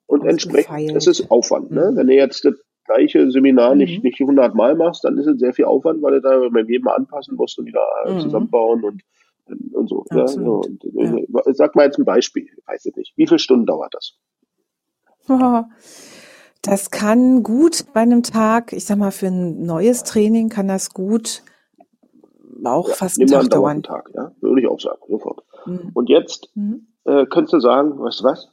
Und 0.07 0.25
entsprechend, 0.27 0.93
es 0.95 1.07
ist 1.07 1.31
Aufwand. 1.31 1.71
Ne? 1.71 1.91
Mhm. 1.93 1.97
Wenn 1.97 2.07
du 2.09 2.15
jetzt 2.15 2.45
das 2.45 2.55
gleiche 2.85 3.29
Seminar 3.31 3.75
nicht, 3.75 3.99
Mhm. 3.99 4.03
nicht 4.03 4.21
100 4.21 4.55
Mal 4.55 4.75
machst, 4.77 5.03
dann 5.05 5.19
ist 5.19 5.27
es 5.27 5.39
sehr 5.39 5.53
viel 5.53 5.65
Aufwand, 5.65 6.03
weil 6.03 6.13
du 6.13 6.21
da 6.21 6.49
bei 6.51 6.61
jedem 6.61 6.89
anpassen 6.89 7.37
musst 7.37 7.59
und 7.59 7.67
wieder 7.67 7.81
äh, 8.05 8.13
Mhm. 8.13 8.21
zusammenbauen 8.21 8.85
und, 8.85 9.03
und 9.73 9.89
so. 9.89 10.05
Ja, 10.13 10.27
so. 10.29 10.61
Und, 10.61 10.85
äh, 10.85 11.53
Sag 11.55 11.75
mal 11.75 11.85
jetzt 11.87 11.99
ein 11.99 12.05
Beispiel, 12.05 12.45
ich 12.45 12.67
weiß 12.67 12.87
es 12.87 12.97
nicht. 12.97 13.13
Wie 13.17 13.27
viele 13.27 13.39
Stunden 13.39 13.67
dauert 13.67 13.95
das? 13.95 14.17
Das 16.63 16.91
kann 16.91 17.43
gut 17.45 17.85
bei 17.95 18.01
einem 18.01 18.25
Tag, 18.25 18.73
ich 18.73 18.85
sag 18.87 18.99
mal, 18.99 19.13
für 19.13 19.27
ein 19.29 19.65
neues 19.67 20.03
Training 20.03 20.49
kann 20.49 20.67
das 20.67 20.93
gut 20.93 21.43
auch 22.67 22.89
Ja, 22.89 22.95
fast 22.95 23.19
einen 23.21 23.29
Tag 23.29 23.51
dauern. 23.51 23.83
Tag, 23.83 24.11
ja? 24.15 24.33
Würde 24.41 24.61
ich 24.61 24.69
auch 24.69 24.81
sagen, 24.81 25.01
sofort. 25.09 25.43
Mhm. 25.67 25.91
Und 25.95 26.09
jetzt 26.09 26.51
Mhm. 26.55 26.87
äh, 27.05 27.27
könntest 27.27 27.55
du 27.55 27.61
sagen, 27.61 27.99
weißt 27.99 28.21
du 28.21 28.25
was? 28.25 28.53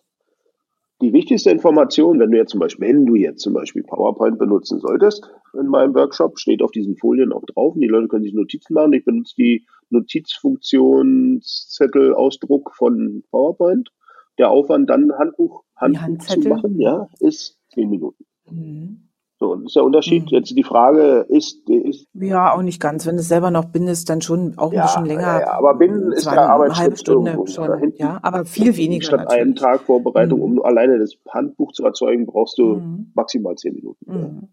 Die 1.01 1.11
wichtigste 1.11 1.49
Information, 1.49 2.19
wenn 2.19 2.31
du 2.31 2.37
jetzt 2.37 2.51
zum 2.51 2.59
Beispiel, 2.61 2.87
wenn 2.87 3.05
du 3.05 3.15
jetzt 3.15 3.41
zum 3.41 3.53
Beispiel 3.53 3.83
PowerPoint 3.83 4.39
benutzen 4.39 4.79
solltest 4.79 5.29
in 5.53 5.67
meinem 5.67 5.93
Workshop, 5.95 6.39
steht 6.39 6.61
auf 6.61 6.71
diesen 6.71 6.95
Folien 6.95 7.33
auch 7.33 7.43
drauf 7.45 7.73
und 7.75 7.81
die 7.81 7.87
Leute 7.87 8.07
können 8.07 8.23
sich 8.23 8.33
Notizen 8.33 8.73
machen. 8.73 8.93
Ich 8.93 9.03
benutze 9.03 9.33
die 9.37 9.65
Notizfunktionszettel-Ausdruck 9.89 12.73
von 12.75 13.23
PowerPoint. 13.31 13.91
Der 14.37 14.49
Aufwand, 14.49 14.89
dann 14.89 15.11
Handbuch, 15.17 15.63
Handbuch 15.75 16.25
zu 16.25 16.39
machen, 16.47 16.79
ja, 16.79 17.09
ist 17.19 17.59
zehn 17.73 17.89
Minuten. 17.89 18.25
Mhm. 18.49 19.09
So, 19.43 19.55
das 19.55 19.65
ist 19.65 19.75
der 19.75 19.83
Unterschied. 19.83 20.23
Mhm. 20.23 20.27
Jetzt 20.29 20.55
die 20.57 20.63
Frage 20.63 21.25
ist, 21.27 21.69
ist 21.69 22.07
Ja, 22.13 22.53
auch 22.53 22.61
nicht 22.61 22.79
ganz. 22.81 23.05
Wenn 23.05 23.15
du 23.17 23.19
es 23.19 23.27
selber 23.27 23.51
noch 23.51 23.65
bindest, 23.65 24.09
dann 24.09 24.21
schon 24.21 24.57
auch 24.57 24.71
ein 24.71 24.75
ja, 24.77 24.83
bisschen 24.85 25.05
länger. 25.05 25.21
ja, 25.21 25.39
ja, 25.41 25.51
aber 25.57 25.73
Binden 25.75 26.13
ist 26.13 26.25
der 26.25 26.31
eine 26.31 26.41
halbe 26.47 26.53
Arbeitsschritt 26.71 26.99
Stunde 26.99 27.37
schon. 27.47 27.77
hinten. 27.79 27.97
Ja, 28.01 28.19
aber 28.21 28.45
viel 28.45 28.77
weniger 28.77 29.03
Statt 29.05 29.29
einem 29.29 29.49
natürlich. 29.49 29.59
Tag 29.59 29.81
Vorbereitung, 29.81 30.39
Mhm. 30.39 30.45
um 30.59 30.61
alleine 30.63 30.97
das 30.97 31.15
Handbuch 31.29 31.73
zu 31.73 31.83
erzeugen, 31.83 32.25
brauchst 32.25 32.57
du 32.57 32.75
Mhm. 32.75 33.11
maximal 33.15 33.55
zehn 33.55 33.73
Minuten. 33.73 34.05
Ja. 34.07 34.13
Mhm. 34.15 34.47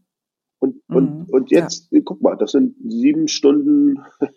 Und, 0.59 0.75
Mhm. 0.89 0.97
und, 0.97 1.33
und 1.33 1.51
jetzt, 1.53 1.89
guck 2.05 2.21
mal, 2.21 2.35
das 2.37 2.51
sind 2.51 2.75
sieben 2.85 3.29
Stunden 3.29 4.01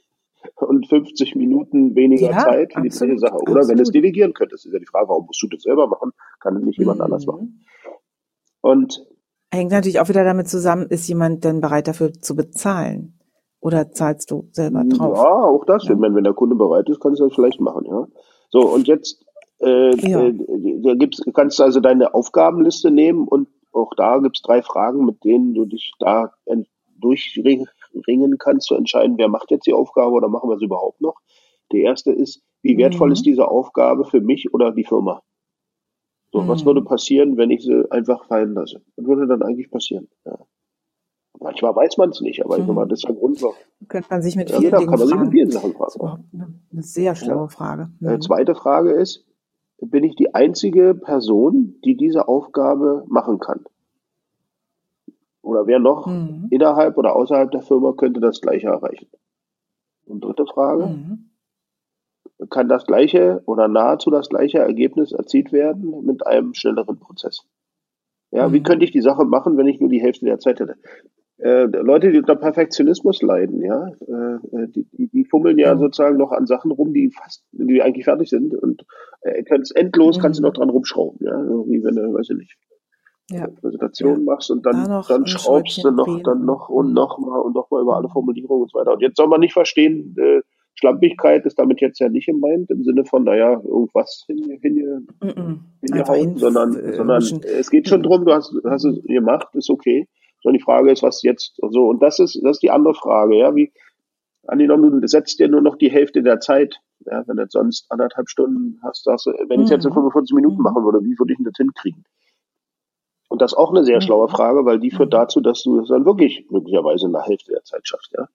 und 0.58 0.88
50 0.88 1.36
Minuten 1.36 1.96
weniger 1.96 2.30
Ja, 2.30 2.38
Zeit 2.44 2.74
für 2.74 2.82
die 2.82 2.90
absolut, 2.90 3.18
gleiche 3.18 3.20
Sache. 3.20 3.42
Oder 3.42 3.62
wenn 3.68 3.78
du 3.78 3.82
es 3.82 3.90
absolut. 3.90 3.96
delegieren 3.96 4.34
könntest, 4.36 4.68
ist 4.68 4.72
ja 4.74 4.78
die 4.78 4.86
Frage, 4.86 5.10
warum 5.10 5.26
musst 5.26 5.42
du 5.42 5.48
das 5.48 5.64
selber 5.64 5.88
machen? 5.88 6.12
Kann 6.42 6.62
nicht 6.64 6.78
jemand 6.78 7.02
anders 7.02 7.26
machen. 7.26 7.42
Mhm. 7.42 7.90
Und 8.62 9.04
Hängt 9.54 9.72
natürlich 9.72 10.00
auch 10.00 10.10
wieder 10.10 10.24
damit 10.24 10.48
zusammen, 10.48 10.88
ist 10.88 11.08
jemand 11.08 11.44
denn 11.44 11.62
bereit 11.62 11.88
dafür 11.88 12.12
zu 12.12 12.36
bezahlen? 12.36 13.20
Oder 13.60 13.92
zahlst 13.92 14.32
du 14.32 14.50
selber 14.52 14.84
drauf? 14.84 15.16
ja, 15.16 15.44
auch 15.46 15.64
das. 15.66 15.84
Ja. 15.84 15.92
Wenn, 16.02 16.16
wenn 16.16 16.24
der 16.24 16.34
Kunde 16.34 16.56
bereit 16.56 16.90
ist, 16.90 17.00
kannst 17.00 17.20
du 17.20 17.26
das 17.26 17.36
vielleicht 17.36 17.62
machen, 17.62 17.86
ja. 17.86 18.08
So, 18.50 18.62
und 18.62 18.88
jetzt, 18.88 19.24
Äh, 19.60 19.96
ja. 20.10 20.22
äh, 20.22 20.34
da 20.84 20.96
gibt's, 20.96 21.22
kannst 21.34 21.60
du 21.60 21.64
also 21.64 21.80
deine 21.80 22.16
Aufgabenliste 22.16 22.90
nehmen 22.90 23.28
und 23.28 23.48
auch 23.72 23.92
da 23.96 24.18
gibt 24.18 24.38
es 24.38 24.42
drei 24.42 24.64
Fragen, 24.64 25.06
mit 25.06 25.24
denen 25.24 25.54
du 25.54 25.66
dich 25.66 25.94
da 26.00 26.32
durchringen 27.00 28.38
kannst, 28.40 28.68
zu 28.68 28.76
entscheiden, 28.76 29.18
wer 29.18 29.28
macht 29.28 29.52
jetzt 29.52 29.68
die 29.68 29.74
Aufgabe 29.74 30.14
oder 30.14 30.30
machen 30.30 30.50
wir 30.50 30.58
sie 30.58 30.66
überhaupt 30.66 31.00
noch. 31.00 31.16
Die 31.72 31.82
erste 31.82 32.12
ist, 32.12 32.42
wie 32.64 32.78
wertvoll 32.78 33.10
mhm. 33.10 33.14
ist 33.14 33.26
diese 33.26 33.48
Aufgabe 33.48 34.06
für 34.06 34.22
mich 34.22 34.54
oder 34.54 34.72
die 34.72 34.84
Firma? 34.84 35.22
So, 36.34 36.42
mhm. 36.42 36.48
was 36.48 36.66
würde 36.66 36.82
passieren, 36.82 37.38
wenn 37.38 37.52
ich 37.52 37.62
sie 37.62 37.86
einfach 37.92 38.26
fallen 38.26 38.56
lasse? 38.56 38.82
Was 38.96 39.06
würde 39.06 39.28
dann 39.28 39.44
eigentlich 39.44 39.70
passieren? 39.70 40.08
Ja. 40.26 40.40
Manchmal 41.40 41.76
weiß 41.76 41.98
man 41.98 42.10
es 42.10 42.22
nicht, 42.22 42.44
aber 42.44 42.58
mhm. 42.58 42.64
ich 42.64 42.70
meine, 42.70 42.88
das 42.88 43.00
ist 43.00 43.06
ein 43.08 43.16
Grund, 43.16 43.42
warum. 43.44 43.56
Könnte 43.88 44.08
man 44.10 44.22
sich 44.24 44.36
mit 44.36 44.50
vielen 44.50 44.64
ja, 44.64 44.78
Dingen 44.78 44.90
kann 44.90 45.00
man 45.00 45.08
sich 45.08 45.32
mit 45.32 45.52
Sachen 45.54 45.74
fragen. 45.74 46.26
Eine 46.72 46.82
sehr 46.82 47.14
schlaue 47.14 47.44
ja. 47.44 47.48
Frage. 47.50 47.90
Mhm. 48.00 48.08
Äh, 48.08 48.20
zweite 48.20 48.56
Frage 48.56 48.92
ist, 48.94 49.26
bin 49.80 50.04
ich 50.04 50.16
die 50.16 50.34
einzige 50.34 50.96
Person, 50.96 51.76
die 51.86 51.96
diese 51.96 52.28
Aufgabe 52.28 53.04
machen 53.08 53.38
kann? 53.40 53.66
Oder 55.44 55.68
wer 55.68 55.78
noch 55.78 56.08
mhm. 56.08 56.48
innerhalb 56.50 56.98
oder 56.98 57.16
außerhalb 57.16 57.52
der 57.52 57.62
Firma 57.62 57.94
könnte 57.94 58.22
das 58.22 58.42
Gleiche 58.42 58.68
erreichen? 58.68 59.08
Und 60.06 60.24
dritte 60.24 60.48
Frage, 60.48 60.88
mhm. 60.88 61.30
Kann 62.50 62.68
das 62.68 62.86
gleiche 62.86 63.42
oder 63.46 63.68
nahezu 63.68 64.10
das 64.10 64.30
gleiche 64.30 64.60
Ergebnis 64.60 65.12
erzielt 65.12 65.52
werden 65.52 66.06
mit 66.06 66.26
einem 66.26 66.54
schnelleren 66.54 67.00
Prozess? 67.00 67.46
Ja, 68.32 68.48
mhm. 68.48 68.54
wie 68.54 68.64
könnte 68.64 68.86
ich 68.86 68.92
die 68.92 69.02
Sache 69.02 69.26
machen, 69.26 69.58
wenn 69.58 69.68
ich 69.68 69.80
nur 69.80 69.90
die 69.90 70.02
Hälfte 70.02 70.26
der 70.26 70.40
Zeit 70.40 70.60
hätte? 70.60 70.76
Äh, 71.38 71.66
Leute, 71.66 72.12
die 72.12 72.20
unter 72.20 72.36
Perfektionismus 72.36 73.22
leiden, 73.22 73.62
ja, 73.62 73.88
äh, 74.08 74.58
äh 74.58 74.68
die, 74.68 74.88
die, 74.92 75.26
fummeln 75.26 75.58
ja, 75.58 75.70
ja, 75.70 75.78
sozusagen 75.78 76.18
noch 76.18 76.32
an 76.32 76.46
Sachen 76.46 76.72
rum, 76.72 76.94
die 76.94 77.10
fast, 77.10 77.44
die 77.52 77.82
eigentlich 77.82 78.06
fertig 78.06 78.30
sind 78.30 78.56
und 78.56 78.86
äh, 79.22 79.44
kannst 79.44 79.76
endlos, 79.76 80.18
mhm. 80.18 80.22
kannst 80.22 80.40
du 80.40 80.44
noch 80.44 80.54
dran 80.54 80.70
rumschrauben, 80.70 81.26
ja, 81.26 81.44
so 81.44 81.66
wie 81.68 81.84
wenn 81.84 81.96
du, 81.96 82.14
weiß 82.14 82.30
ich 82.30 82.38
nicht, 82.38 82.58
ja. 83.30 83.48
Präsentation 83.48 84.26
machst 84.26 84.52
und 84.52 84.66
dann, 84.66 84.86
da 84.86 85.02
dann 85.08 85.26
schraubst 85.28 85.84
du 85.84 85.92
noch, 85.92 86.22
dann 86.24 86.46
noch 86.46 86.70
und 86.70 86.94
noch 86.94 87.18
mal 87.20 87.40
und 87.40 87.56
noch 87.56 87.70
mal 87.72 87.82
über 87.82 87.98
alle 87.98 88.10
Formulierungen 88.10 88.64
und 88.64 88.72
so 88.72 88.80
weiter. 88.80 88.94
Und 88.94 89.02
jetzt 89.02 89.18
soll 89.18 89.28
man 89.28 89.40
nicht 89.40 89.54
verstehen, 89.54 90.16
äh, 90.18 90.42
Schlampigkeit 90.76 91.46
ist 91.46 91.60
damit 91.60 91.82
jetzt 91.82 92.00
ja 92.00 92.10
nicht 92.10 92.26
gemeint, 92.26 92.70
im 92.70 92.84
Sinne 92.84 93.06
von, 93.06 93.24
naja, 93.24 93.62
irgendwas 93.64 94.24
hin, 94.28 94.60
hin, 94.62 95.08
hin, 95.22 95.60
hingehauen, 95.82 96.38
sondern, 96.38 96.76
äh, 96.76 96.96
sondern 96.96 97.22
es 97.22 97.70
geht 97.70 97.88
schon 97.88 98.04
drum, 98.04 98.26
du 98.26 98.34
hast, 98.34 98.54
hast 98.66 98.86
es 98.86 99.04
gemacht, 99.04 99.48
ist 99.54 99.70
okay. 99.70 100.08
Sondern 100.42 100.58
die 100.58 100.64
Frage 100.64 100.92
ist, 100.92 101.04
was 101.04 101.22
jetzt 101.24 101.60
und 101.62 101.74
so. 101.74 101.88
Und 101.88 102.02
das 102.02 102.20
ist, 102.20 102.40
das 102.44 102.58
ist 102.58 102.64
die 102.64 102.72
andere 102.72 102.96
Frage, 102.96 103.38
ja, 103.38 103.56
wie, 103.56 103.72
angenommen, 104.48 105.02
du 105.02 105.08
setzt 105.08 105.40
dir 105.40 105.48
nur 105.48 105.62
noch 105.62 105.78
die 105.78 105.92
Hälfte 105.92 106.22
der 106.22 106.40
Zeit, 106.40 106.80
ja, 107.06 107.24
wenn 107.28 107.38
du 107.38 107.46
sonst 107.50 107.86
anderthalb 107.90 108.30
Stunden 108.30 108.80
hast, 108.84 109.04
sagst 109.04 109.26
du, 109.26 109.32
wenn 109.48 109.62
ich 109.62 109.66
es 109.66 109.72
jetzt 109.72 109.86
in 109.86 109.94
45 109.94 110.34
mhm. 110.34 110.36
Minuten 110.38 110.58
mhm. 110.58 110.64
machen 110.64 110.84
würde, 110.84 111.04
wie 111.04 111.18
würde 111.18 111.34
ich 111.34 111.38
denn 111.38 111.46
das 111.46 111.58
hinkriegen? 111.58 112.04
Und 113.30 113.42
das 113.42 113.54
ist 113.54 113.58
auch 113.58 113.72
eine 113.72 113.84
sehr 113.84 114.02
schlaue 114.02 114.28
Frage, 114.28 114.66
weil 114.66 114.80
die 114.80 114.92
führt 114.92 115.14
dazu, 115.14 115.42
dass 115.42 115.64
du 115.64 115.80
es 115.80 115.90
dann 115.90 116.06
wirklich 116.06 116.46
möglicherweise 116.50 117.08
in 117.08 117.14
der 117.14 117.24
Hälfte 117.24 117.52
der 117.52 117.64
Zeit 117.64 117.88
schaffst, 117.88 118.14
ja. 118.18 118.28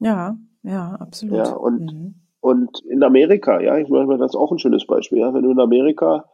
Ja, 0.00 0.36
ja, 0.64 0.96
absolut. 0.98 1.36
Ja, 1.36 1.52
und, 1.52 1.92
mhm. 1.92 2.14
und 2.40 2.80
in 2.86 3.02
Amerika, 3.02 3.60
ja, 3.60 3.78
ich 3.78 3.88
meine, 3.88 4.18
das 4.18 4.32
ist 4.32 4.36
auch 4.36 4.50
ein 4.50 4.58
schönes 4.58 4.86
Beispiel, 4.86 5.18
ja. 5.18 5.32
Wenn 5.32 5.42
du 5.42 5.50
in 5.50 5.60
Amerika 5.60 6.24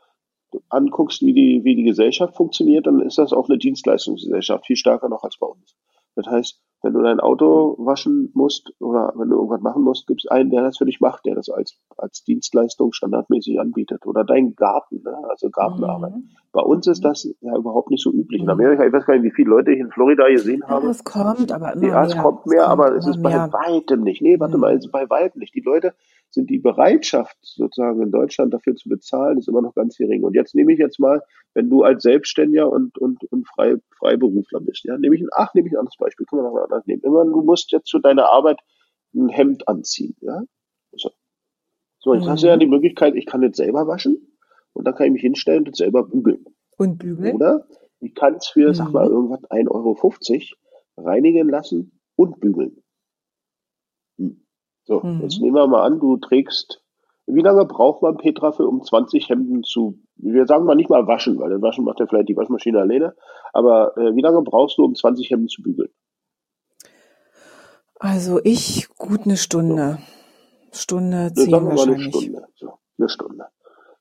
anguckst, 0.69 1.23
wie 1.23 1.35
die, 1.35 1.65
wie 1.65 1.77
die 1.77 1.85
Gesellschaft 1.85 2.37
funktioniert, 2.37 2.87
dann 2.87 3.01
ist 3.01 3.19
das 3.19 3.33
auch 3.33 3.49
eine 3.49 3.59
Dienstleistungsgesellschaft, 3.59 4.67
viel 4.67 4.77
stärker 4.77 5.09
noch 5.09 5.23
als 5.23 5.37
bei 5.39 5.47
uns. 5.47 5.77
Das 6.17 6.27
heißt, 6.27 6.61
wenn 6.83 6.93
du 6.93 7.03
dein 7.03 7.21
Auto 7.21 7.77
waschen 7.79 8.31
musst 8.35 8.73
oder 8.81 9.13
wenn 9.17 9.29
du 9.29 9.37
irgendwas 9.37 9.61
machen 9.61 9.83
musst, 9.83 10.07
gibt 10.07 10.25
es 10.25 10.31
einen, 10.31 10.51
der 10.51 10.63
das 10.63 10.79
für 10.79 10.87
dich 10.87 11.01
macht, 11.01 11.25
der 11.25 11.35
das 11.35 11.49
als, 11.51 11.79
als 11.97 12.25
Dienstleistung 12.25 12.93
standardmäßig 12.93 13.61
anbietet. 13.61 14.07
Oder 14.07 14.25
dein 14.25 14.55
Garten, 14.57 15.03
ne? 15.03 15.17
also 15.29 15.51
Gartenarbeit. 15.51 16.15
Mhm. 16.15 16.31
Bei 16.53 16.63
uns 16.63 16.89
ist 16.89 17.05
das 17.05 17.29
ja 17.41 17.57
überhaupt 17.57 17.91
nicht 17.91 18.03
so 18.03 18.11
üblich. 18.11 18.41
In 18.41 18.47
mhm. 18.47 18.53
Amerika, 18.53 18.85
ich 18.85 18.93
weiß 18.93 19.07
gar 19.07 19.15
nicht, 19.15 19.23
wie 19.23 19.35
viele 19.35 19.51
Leute 19.51 19.71
ich 19.71 19.79
in 19.79 19.91
Florida 19.91 20.29
gesehen 20.29 20.65
habe. 20.67 20.87
Ja, 20.87 20.91
es 20.91 21.05
kommt, 21.05 21.53
aber 21.53 21.75
immer 21.75 21.87
Ja, 21.87 22.05
es 22.05 22.15
mehr. 22.15 22.23
kommt 22.23 22.47
mehr, 22.47 22.61
es 22.63 22.67
kommt 22.67 22.81
aber 22.81 22.97
es 22.97 23.07
ist 23.07 23.23
bei 23.23 23.31
mehr. 23.31 23.53
weitem 23.53 24.03
nicht. 24.03 24.21
Nee, 24.21 24.41
warte 24.41 24.57
mhm. 24.57 24.61
mal, 24.63 24.75
es 24.75 24.85
ist 24.85 24.91
bei 24.91 25.09
weitem 25.09 25.39
nicht. 25.39 25.55
Die 25.55 25.61
Leute 25.61 25.95
sind 26.29 26.51
die 26.51 26.59
Bereitschaft 26.59 27.37
sozusagen 27.41 28.03
in 28.03 28.11
Deutschland 28.11 28.53
dafür 28.53 28.75
zu 28.75 28.89
bezahlen, 28.89 29.39
ist 29.39 29.49
immer 29.49 29.63
noch 29.63 29.75
ganz 29.75 29.97
gering. 29.97 30.25
Und 30.25 30.35
jetzt 30.35 30.57
nehme 30.57 30.73
ich 30.73 30.81
jetzt 30.81 30.99
mal, 30.99 31.23
wenn 31.55 31.71
du 31.71 31.85
als 31.85 32.03
Selbstständiger 32.03 32.69
und, 32.69 32.99
und, 32.99 33.23
und 33.31 33.47
Frei, 33.47 33.77
Freiberufler 33.99 34.61
bist, 34.61 34.85
ja, 34.85 34.99
nehme 34.99 35.15
ich 35.15 35.23
ein, 35.23 35.29
ach, 35.33 35.55
nehme 35.55 35.69
ich 35.69 35.75
ein 35.75 35.79
anderes 35.79 35.99
Beispiel, 35.99 36.27
können 36.27 36.43
wir 36.43 36.49
noch 36.49 36.55
mal 36.55 36.65
anders 36.65 36.87
nehmen. 36.87 37.03
Immer, 37.03 37.25
du 37.25 37.43
musst 37.43 37.71
jetzt 37.71 37.87
zu 37.87 38.01
deiner 38.01 38.29
Arbeit 38.31 38.59
ein 39.15 39.29
Hemd 39.29 39.69
anziehen, 39.69 40.17
ja. 40.21 40.43
So, 40.93 41.11
so 42.01 42.15
jetzt 42.15 42.25
mhm. 42.25 42.31
hast 42.31 42.43
du 42.43 42.49
ja 42.49 42.57
mhm. 42.57 42.61
die 42.61 42.67
Möglichkeit, 42.67 43.15
ich 43.15 43.27
kann 43.27 43.43
jetzt 43.43 43.57
selber 43.57 43.87
waschen 43.87 44.30
und 44.73 44.87
dann 44.87 44.95
kann 44.95 45.07
ich 45.07 45.13
mich 45.13 45.23
hinstellen 45.23 45.67
und 45.67 45.77
selber 45.77 46.05
bügeln. 46.05 46.45
Und 46.77 46.99
bügeln? 46.99 47.37
Oder 47.37 47.67
ich 48.01 48.15
kann 48.15 48.35
es 48.35 48.49
für, 48.49 48.69
mhm. 48.69 48.75
sag 48.75 48.93
mal, 48.93 49.07
irgendwas 49.07 49.43
1,50 49.51 49.69
Euro 49.71 51.07
reinigen 51.07 51.49
lassen 51.49 52.01
und 52.17 52.41
bügeln. 52.41 52.83
Hm. 54.19 54.45
So, 54.85 55.01
mhm. 55.01 55.21
jetzt 55.23 55.41
nehmen 55.41 55.55
wir 55.55 55.67
mal 55.67 55.85
an, 55.85 56.01
du 56.01 56.17
trägst, 56.17 56.83
wie 57.27 57.43
lange 57.43 57.65
braucht 57.65 58.03
man, 58.03 58.17
Petra, 58.17 58.53
für 58.53 58.67
um 58.67 58.83
20 58.83 59.29
Hemden 59.29 59.63
zu, 59.63 59.99
wir 60.17 60.47
sagen 60.47 60.65
mal 60.65 60.75
nicht 60.75 60.91
mal 60.91 61.07
waschen, 61.07 61.39
weil 61.39 61.51
das 61.51 61.63
Waschen 61.63 61.85
macht 61.85 62.01
ja 62.01 62.07
vielleicht 62.07 62.29
die 62.29 62.37
Waschmaschine 62.37 62.81
alleine, 62.81 63.15
aber 63.53 63.97
äh, 63.97 64.15
wie 64.15 64.23
lange 64.23 64.43
brauchst 64.43 64.79
du, 64.79 64.85
um 64.85 64.95
20 64.95 65.31
Hemden 65.31 65.49
zu 65.49 65.63
bügeln? 65.63 65.91
Also 67.99 68.41
ich 68.43 68.89
gut 68.97 69.25
eine 69.25 69.37
Stunde. 69.37 69.99
So. 69.99 70.21
Stunde, 70.73 71.33
zehn 71.35 71.51
mal 71.51 71.79
eine 71.79 71.99
Stunde. 72.01 72.47
So, 72.55 72.79
eine 72.99 73.09
Stunde. 73.09 73.47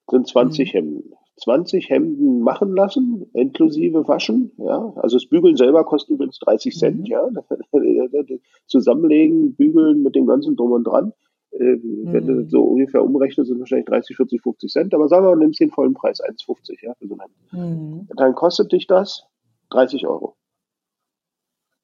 Sind 0.09 0.27
20 0.27 0.73
mhm. 0.73 0.77
Hemden. 0.77 1.13
20 1.41 1.89
Hemden 1.89 2.41
machen 2.41 2.75
lassen, 2.75 3.25
inklusive 3.33 4.07
Waschen, 4.07 4.51
ja. 4.57 4.93
Also 4.97 5.17
das 5.17 5.27
Bügeln 5.27 5.55
selber 5.55 5.85
kostet 5.85 6.15
übrigens 6.15 6.39
30 6.39 6.77
Cent, 6.77 6.99
mhm. 6.99 7.05
ja. 7.05 7.29
Zusammenlegen, 8.67 9.55
bügeln 9.55 10.03
mit 10.03 10.15
dem 10.15 10.25
ganzen 10.25 10.55
Drum 10.55 10.73
und 10.73 10.83
Dran. 10.85 11.13
Äh, 11.51 11.77
mhm. 11.77 12.13
Wenn 12.13 12.27
du 12.27 12.33
mhm. 12.33 12.49
so 12.49 12.61
ungefähr 12.63 13.03
umrechnest, 13.03 13.49
sind 13.49 13.59
wahrscheinlich 13.59 13.87
30, 13.87 14.15
40, 14.15 14.41
50 14.41 14.71
Cent. 14.71 14.93
Aber 14.93 15.07
sagen 15.07 15.25
wir, 15.25 15.33
du 15.33 15.39
nimmst 15.39 15.59
den 15.59 15.71
vollen 15.71 15.93
Preis, 15.93 16.21
1,50, 16.21 16.85
ja, 16.85 16.93
für 16.95 17.07
so. 17.07 17.17
Mhm. 17.51 18.07
Dann 18.15 18.35
kostet 18.35 18.71
dich 18.71 18.87
das 18.87 19.23
30 19.71 20.07
Euro. 20.07 20.35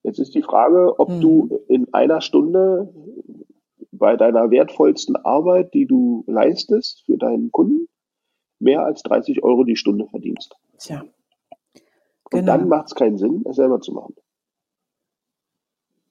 Jetzt 0.04 0.20
ist 0.20 0.36
die 0.36 0.44
Frage, 0.44 1.00
ob 1.00 1.10
du 1.20 1.46
mhm. 1.46 1.60
in 1.68 1.94
einer 1.94 2.22
Stunde 2.22 2.94
bei 3.92 4.18
deiner 4.18 4.52
wertvollsten 4.52 5.16
Arbeit, 5.16 5.74
die 5.74 5.86
du 5.86 6.24
leistest 6.28 7.04
für 7.06 7.18
deinen 7.18 7.52
Kunden, 7.52 7.88
mehr 8.66 8.84
als 8.84 9.02
30 9.04 9.44
Euro 9.44 9.64
die 9.64 9.78
Stunde 9.78 10.08
verdienst. 10.08 10.56
Tja. 10.78 11.06
Genau. 12.30 12.42
Und 12.42 12.46
dann 12.48 12.64
genau. 12.64 12.76
macht 12.76 12.88
es 12.88 12.96
keinen 12.96 13.18
Sinn, 13.18 13.44
es 13.48 13.56
selber 13.56 13.80
zu 13.80 13.94
machen. 13.94 14.16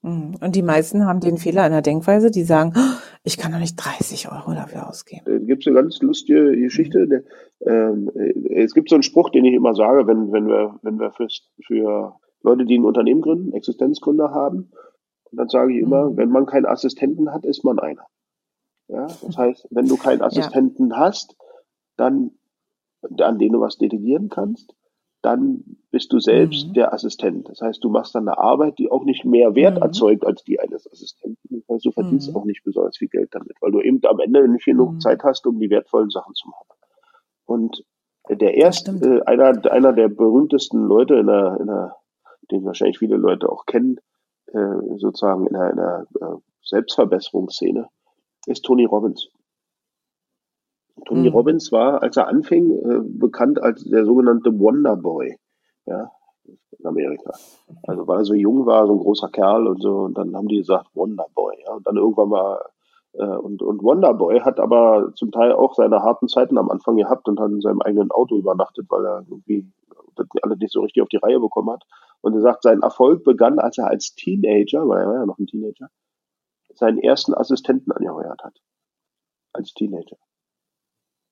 Mhm. 0.05 0.37
Und 0.41 0.55
die 0.55 0.63
meisten 0.63 1.07
haben 1.07 1.21
den 1.21 1.39
Fehler 1.39 1.67
in 1.67 1.73
der 1.73 1.83
Denkweise, 1.83 2.31
die 2.31 2.45
sagen, 2.45 2.73
oh, 2.77 2.99
ich 3.25 3.39
kann 3.39 3.53
doch 3.53 3.59
nicht 3.59 3.77
30 3.77 4.31
Euro 4.31 4.53
dafür 4.53 4.89
ausgeben. 4.89 5.25
Es 5.27 5.47
gibt 5.47 5.67
eine 5.67 5.77
ganz 5.77 6.01
lustige 6.01 6.57
Geschichte. 6.57 7.25
Mhm. 7.61 7.67
Ähm, 7.67 8.11
es 8.51 8.75
gibt 8.75 8.91
so 8.91 8.97
einen 8.97 9.03
Spruch, 9.03 9.31
den 9.31 9.45
ich 9.45 9.55
immer 9.55 9.75
sage, 9.75 10.07
wenn, 10.07 10.31
wenn 10.31 10.47
wir, 10.47 10.79
wenn 10.83 11.01
wir 11.01 11.11
für, 11.11 11.27
für 11.65 12.17
Leute, 12.43 12.67
die 12.67 12.79
ein 12.79 12.85
Unternehmen 12.85 13.23
gründen, 13.23 13.53
Existenzgründer 13.55 14.31
haben. 14.31 14.71
Und 15.31 15.39
dann 15.39 15.49
sage 15.49 15.73
ich 15.73 15.81
immer, 15.81 16.11
mhm. 16.11 16.17
wenn 16.19 16.29
man 16.29 16.47
keinen 16.47 16.67
Assistenten 16.67 17.33
hat, 17.33 17.45
ist 17.47 17.65
man 17.65 17.79
einer. 17.79 18.07
Ja, 18.89 19.07
das 19.07 19.37
heißt, 19.39 19.69
wenn 19.71 19.87
du 19.87 19.97
keinen 19.97 20.21
Assistenten 20.21 20.91
ja. 20.91 20.99
hast, 20.99 21.35
dann, 21.97 22.33
an 23.21 23.39
den 23.39 23.53
du 23.53 23.61
was 23.61 23.79
delegieren 23.79 24.29
kannst, 24.29 24.75
dann 25.23 25.65
bist 25.91 26.13
du 26.13 26.19
selbst 26.19 26.69
mhm. 26.69 26.73
der 26.75 26.93
Assistent. 26.93 27.49
Das 27.49 27.61
heißt, 27.63 27.83
du 27.83 27.89
machst 27.89 28.15
dann 28.15 28.29
eine 28.29 28.37
Arbeit, 28.37 28.79
die 28.79 28.91
auch 28.91 29.05
nicht 29.05 29.25
mehr 29.25 29.55
Wert 29.55 29.77
mhm. 29.77 29.83
erzeugt 29.83 30.27
als 30.27 30.45
die 30.45 30.61
eines 30.61 30.91
Assistenten. 30.91 31.65
Also 31.67 31.89
du 31.89 31.93
verdienst 31.93 32.31
mhm. 32.31 32.37
auch 32.37 32.45
nicht 32.45 32.63
besonders 32.63 32.99
viel 32.99 33.09
Geld 33.09 33.35
damit, 33.35 33.57
weil 33.61 33.73
du 33.73 33.81
eben 33.81 34.01
am 34.05 34.21
Ende 34.21 34.47
nicht 34.49 34.67
genug 34.67 34.93
mhm. 34.93 35.01
Zeit 35.01 35.23
hast, 35.25 35.47
um 35.47 35.59
die 35.59 35.71
wertvollen 35.71 36.11
Sachen 36.11 36.35
zu 36.35 36.49
machen. 36.49 36.67
Und 37.47 37.85
der 38.29 38.55
erste, 38.55 38.93
äh, 38.93 39.23
einer, 39.23 39.71
einer 39.73 39.93
der 39.93 40.09
berühmtesten 40.09 40.85
Leute 40.87 41.15
in 41.15 41.27
der, 41.27 41.57
in 41.59 41.67
der, 41.67 41.97
den 42.51 42.65
wahrscheinlich 42.65 42.99
viele 42.99 43.17
Leute 43.17 43.51
auch 43.51 43.67
kennen, 43.67 43.99
äh, 44.53 44.97
sozusagen 44.97 45.47
in 45.47 45.55
der, 45.55 45.71
in 45.71 45.77
der 45.77 46.07
äh, 46.21 46.37
Selbstverbesserungsszene, 46.63 47.89
ist 48.47 48.65
Tony 48.65 48.85
Robbins. 48.85 49.29
Tony 51.07 51.29
mhm. 51.29 51.35
Robbins 51.35 51.73
war, 51.73 52.03
als 52.03 52.17
er 52.17 52.29
anfing, 52.29 52.71
äh, 52.71 53.01
bekannt 53.03 53.63
als 53.63 53.85
der 53.85 54.05
sogenannte 54.05 54.59
Wonder 54.59 54.97
Boy, 54.97 55.37
ja, 55.87 56.11
in 56.45 56.87
Amerika. 56.87 57.33
Also 57.83 58.07
weil 58.07 58.19
er 58.19 58.25
so 58.25 58.35
jung 58.35 58.67
war, 58.67 58.87
so 58.87 58.93
ein 58.93 59.01
großer 59.01 59.29
Kerl 59.29 59.67
und 59.67 59.83
so, 59.83 59.99
und 60.01 60.17
dann 60.17 60.37
haben 60.37 60.49
die 60.49 60.59
gesagt 60.59 60.95
Wonder 60.95 61.27
Boy, 61.35 61.57
ja, 61.67 61.75
und 61.75 61.87
dann 61.87 61.97
irgendwann 61.97 62.29
mal 62.29 62.61
äh, 63.15 63.25
und, 63.25 63.63
und 63.63 63.83
Wonder 63.83 64.15
Boy 64.15 64.41
hat 64.41 64.61
aber 64.61 65.13
zum 65.15 65.31
Teil 65.31 65.53
auch 65.53 65.75
seine 65.75 66.03
harten 66.03 66.29
Zeiten 66.29 66.59
am 66.59 66.71
Anfang 66.71 66.97
gehabt 66.97 67.29
und 67.29 67.41
hat 67.41 67.51
in 67.51 67.61
seinem 67.61 67.81
eigenen 67.81 68.11
Auto 68.11 68.37
übernachtet, 68.37 68.87
weil 68.89 69.05
er 69.05 69.25
irgendwie 69.29 69.71
das 70.17 70.27
alles 70.43 70.59
nicht 70.59 70.73
so 70.73 70.81
richtig 70.83 71.03
auf 71.03 71.09
die 71.09 71.19
Reihe 71.19 71.41
bekommen 71.41 71.71
hat. 71.71 71.85
Und 72.21 72.35
er 72.35 72.41
sagt, 72.41 72.63
sein 72.63 72.83
Erfolg 72.83 73.25
begann, 73.25 73.59
als 73.59 73.79
er 73.79 73.89
als 73.89 74.15
Teenager, 74.15 74.89
weil 74.89 75.03
er 75.03 75.09
war 75.09 75.15
ja 75.17 75.27
noch 75.27 75.39
ein 75.39 75.47
Teenager, 75.47 75.89
seinen 76.75 76.99
ersten 76.99 77.35
Assistenten 77.35 77.93
angeheuert 77.93 78.43
hat. 78.43 78.59
Als 79.53 79.73
Teenager. 79.75 80.17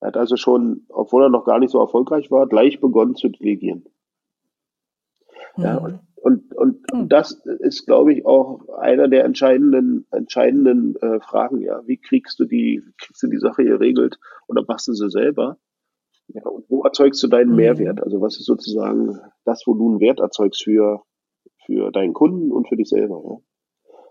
Er 0.02 0.08
hat 0.08 0.16
also 0.16 0.36
schon, 0.36 0.84
obwohl 0.88 1.22
er 1.22 1.28
noch 1.28 1.44
gar 1.44 1.60
nicht 1.60 1.70
so 1.70 1.78
erfolgreich 1.78 2.28
war, 2.32 2.48
gleich 2.48 2.80
begonnen 2.80 3.14
zu 3.14 3.28
delegieren. 3.28 3.84
Mhm. 5.56 5.64
Ja, 5.64 5.76
und, 5.76 6.00
und, 6.16 6.56
und 6.56 6.92
mhm. 6.92 7.08
das 7.08 7.32
ist, 7.60 7.86
glaube 7.86 8.12
ich, 8.12 8.26
auch 8.26 8.68
einer 8.80 9.06
der 9.06 9.24
entscheidenden, 9.24 10.04
entscheidenden 10.10 10.96
äh, 10.96 11.20
Fragen. 11.20 11.60
Ja, 11.60 11.86
wie 11.86 11.98
kriegst 11.98 12.40
du 12.40 12.46
die, 12.46 12.82
kriegst 12.98 13.22
du 13.22 13.28
die 13.28 13.38
Sache 13.38 13.62
geregelt 13.62 14.18
oder 14.48 14.64
machst 14.66 14.88
du 14.88 14.92
sie 14.92 15.08
selber? 15.08 15.58
Ja, 16.26 16.42
und 16.46 16.68
wo 16.68 16.82
erzeugst 16.82 17.22
du 17.22 17.28
deinen 17.28 17.50
mhm. 17.50 17.56
Mehrwert? 17.56 18.02
Also 18.02 18.20
was 18.20 18.38
ist 18.40 18.46
sozusagen 18.46 19.20
das, 19.44 19.62
wo 19.66 19.74
du 19.74 19.88
einen 19.88 20.00
Wert 20.00 20.18
erzeugst 20.18 20.64
für, 20.64 21.02
für 21.64 21.92
deinen 21.92 22.12
Kunden 22.12 22.50
und 22.50 22.68
für 22.68 22.76
dich 22.76 22.88
selber? 22.88 23.22
Ja? 23.24 23.36